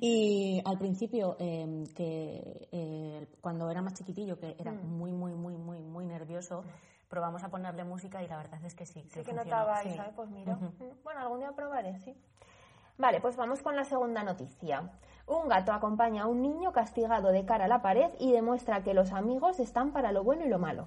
[0.00, 4.86] y al principio, eh, que eh, cuando era más chiquitillo, que era Mm.
[4.98, 6.64] muy, muy, muy, muy, muy nervioso,
[7.08, 9.02] probamos a ponerle música y la verdad es que sí.
[9.02, 9.88] Sí que funcionó, notaba sí.
[9.90, 10.12] ahí, ¿sabes?
[10.16, 10.54] Pues mira.
[10.54, 10.64] Ujú.
[10.66, 12.14] Mm, Bueno, algún día probaré, sí.
[13.02, 14.88] Vale, pues vamos con la segunda noticia.
[15.26, 18.94] Un gato acompaña a un niño castigado de cara a la pared y demuestra que
[18.94, 20.86] los amigos están para lo bueno y lo malo.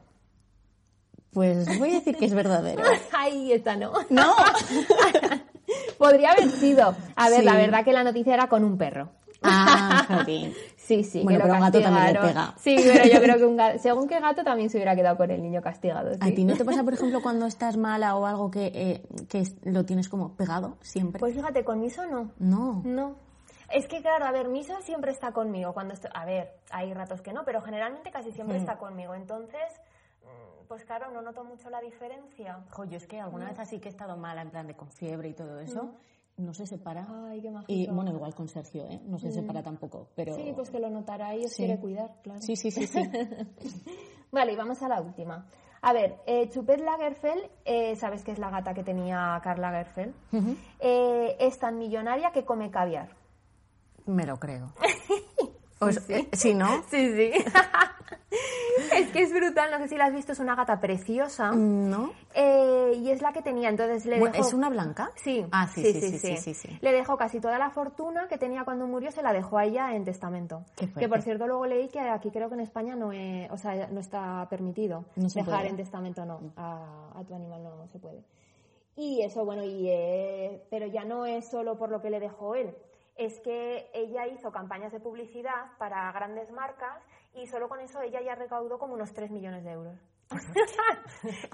[1.34, 2.82] Pues voy a decir que es verdadero.
[3.12, 3.91] Ay, esta no.
[4.10, 4.34] ¡No!
[5.97, 6.95] Podría haber sido.
[7.17, 7.45] A ver, Sí.
[7.45, 9.10] la verdad que la noticia era con un perro.
[9.43, 10.23] Ah.
[10.86, 12.54] Sí, sí, Bueno, que lo pero a un gato también le pega.
[12.58, 15.32] Sí, pero yo creo que un gato, según qué gato también se hubiera quedado con
[15.32, 16.12] el niño castigado.
[16.19, 16.36] ¿A sí.
[16.36, 19.84] ti no te pasa, por ejemplo, cuando estás mala o algo que, eh, que lo
[19.86, 21.19] tienes como pegado siempre?
[21.19, 22.32] Pues fíjate, con Miso no.
[22.38, 22.84] no.
[22.86, 23.15] No.
[23.71, 26.12] Es que claro, a ver, Miso siempre está conmigo cuando estoy...
[26.13, 28.62] A ver, hay ratos que no, pero generalmente casi siempre Mm.
[28.62, 29.15] está conmigo.
[29.15, 29.81] Entonces,
[30.21, 32.60] mm, pues claro, no noto mucho la diferencia.
[32.69, 34.90] Jo, yo es que alguna vez así que he estado mala, en plan de con
[34.92, 35.96] fiebre y todo eso,
[36.38, 37.08] no se separa.
[37.29, 37.71] Ay, qué mágico.
[37.71, 39.00] Y bueno, igual con Sergio, ¿eh?
[39.06, 40.36] No se separa tampoco, pero...
[40.36, 41.63] Sí, pues que lo notará y os Sí.
[41.63, 42.42] quiere cuidar, claro.
[42.42, 43.00] Sí, sí, sí, sí.
[44.31, 45.48] Vale, y vamos a la última.
[45.81, 50.13] A ver, eh, Chupet Lagerfeld, eh, ¿sabes qué es la gata que tenía Karl Lagerfeld?
[50.79, 53.15] Eh, es tan millonaria que come caviar.
[54.08, 54.73] Me lo creo.
[55.79, 56.67] Os- eh, sí, ¿no?
[56.90, 57.31] Sí, sí.
[58.94, 61.52] es que es brutal, no sé si la has visto, es una gata preciosa.
[61.52, 62.12] ¿No?
[62.33, 64.48] Eh, y es la que tenía, entonces le Bueno, dejó...
[64.48, 65.12] ¿Es una blanca?
[65.15, 66.77] Sí, Ah, sí, sí, sí, sí, sí, sí.
[66.81, 69.96] Le dejó casi toda la fortuna que tenía cuando murió, se la dejó a ella
[69.96, 70.63] en testamento.
[70.75, 73.58] Qué que por cierto luego leí que aquí creo que en España no, es- o
[73.58, 75.69] sea, no está permitido No se dejar puede.
[75.69, 78.23] en testamento, no, a, a tu animal no se puede.
[78.98, 82.56] Y eso, bueno, y, eh, pero ya no es solo por lo que le dejó
[82.56, 82.73] él,
[83.17, 86.98] es que ella hizo campañas de publicidad para grandes marcas
[87.36, 89.96] y solo con eso ella ya recaudó como unos 3 millones de euros.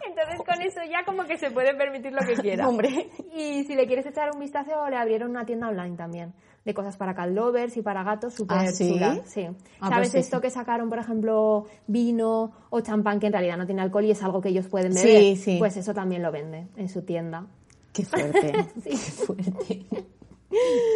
[0.07, 2.67] Entonces con eso ya como que se puede permitir lo que quiera.
[2.67, 3.09] Hombre.
[3.33, 6.95] Y si le quieres echar un vistazo, le abrieron una tienda online también, de cosas
[6.97, 8.99] para cat lovers y para gatos súper ¿Ah, sí?
[9.25, 9.47] Sí.
[9.79, 10.41] Ah, ¿Sabes pues sí, esto sí.
[10.43, 14.23] que sacaron, por ejemplo, vino o champán que en realidad no tiene alcohol y es
[14.23, 15.37] algo que ellos pueden Sí, beber?
[15.37, 15.55] sí.
[15.59, 17.47] Pues eso también lo vende en su tienda.
[17.93, 18.53] Qué fuerte.
[18.83, 19.85] Qué fuerte.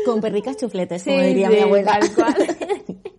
[0.05, 1.99] Con perricas chufletes, como Sí, diría sí, mi abuela.
[1.99, 2.35] tal cual.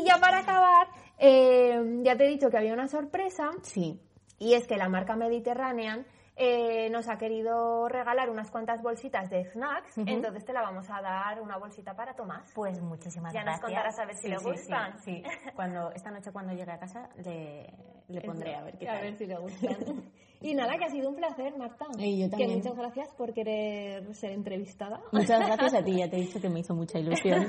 [0.00, 0.86] y ya para acabar,
[1.18, 4.00] eh, ya te he dicho que había una sorpresa Sí.
[4.38, 9.44] y es que la marca Mediterranean eh, nos ha querido regalar unas cuantas bolsitas de
[9.44, 12.50] snacks, entonces te la vamos a dar una bolsita para Tomás.
[12.54, 13.64] Pues muchísimas Ya nos gracias.
[13.66, 14.98] contarás a ver si le sí, gustan.
[15.00, 15.50] Sí, sí.
[15.54, 17.70] Cuando, esta noche cuando llegue a casa le,
[18.08, 19.02] le pondré a ver qué a tal.
[19.02, 19.76] ver si le gustan.
[20.42, 21.86] y nada, que ha sido un placer, Marta.
[21.98, 22.54] Y yo Que también.
[22.58, 25.00] muchas gracias por querer ser entrevistada.
[25.12, 27.46] Muchas gracias a ti, ya te he dicho que me hizo mucha ilusión.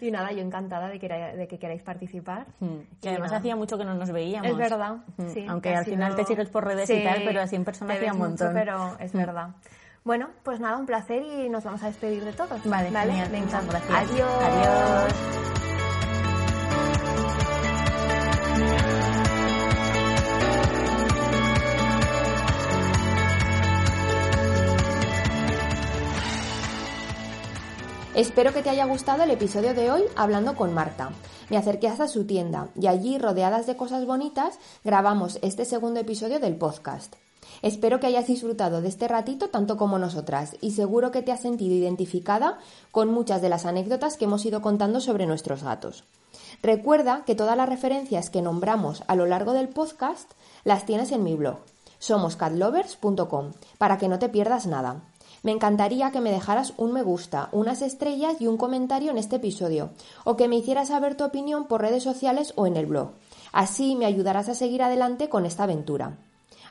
[0.00, 2.46] y nada, yo encantada de que, de que queráis participar.
[2.60, 3.38] Mm, Que Y además nada.
[3.38, 4.50] hacía mucho que no nos veíamos.
[4.50, 5.44] Es verdad, Mm, sí.
[5.48, 8.12] Aunque que al final te sigues por redes y tal, pero así en persona hacía
[8.12, 8.52] un mucho, montón.
[8.54, 9.48] pero es verdad.
[10.04, 12.62] Bueno, pues nada, un placer y nos vamos a despedir de todos.
[12.68, 13.28] Vale, genial.
[13.30, 13.44] Venga.
[13.46, 14.10] Muchas gracias.
[14.12, 14.30] Adiós.
[14.42, 15.53] Adiós.
[28.14, 31.10] Espero que te haya gustado el episodio de hoy hablando con Marta.
[31.50, 36.38] Me acerqué hasta su tienda y allí, rodeadas de cosas bonitas, grabamos este segundo episodio
[36.38, 37.16] del podcast.
[37.60, 41.40] Espero que hayas disfrutado de este ratito tanto como nosotras y seguro que te has
[41.40, 42.58] sentido identificada
[42.92, 46.04] con muchas de las anécdotas que hemos ido contando sobre nuestros gatos.
[46.62, 50.30] Recuerda que todas las referencias que nombramos a lo largo del podcast
[50.62, 51.58] las tienes en mi blog,
[51.98, 55.02] somoscatlovers.com, para que no te pierdas nada.
[55.44, 59.36] Me encantaría que me dejaras un me gusta, unas estrellas y un comentario en este
[59.36, 59.90] episodio,
[60.24, 63.10] o que me hicieras saber tu opinión por redes sociales o en el blog.
[63.52, 66.16] Así me ayudarás a seguir adelante con esta aventura.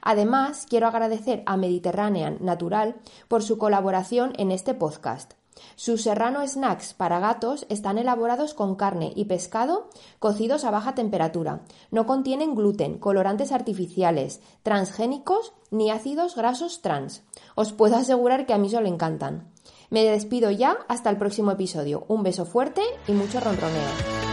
[0.02, 2.96] Además, quiero agradecer a Mediterranean Natural
[3.28, 5.34] por su colaboración en este podcast.
[5.76, 9.90] Sus serrano snacks para gatos están elaborados con carne y pescado
[10.20, 11.62] cocidos a baja temperatura.
[11.92, 17.24] No contienen gluten, colorantes artificiales, transgénicos ni ácidos grasos trans.
[17.56, 19.52] Os puedo asegurar que a mí solo encantan.
[19.90, 22.06] Me despido ya hasta el próximo episodio.
[22.08, 24.33] Un beso fuerte y mucho ronroneo.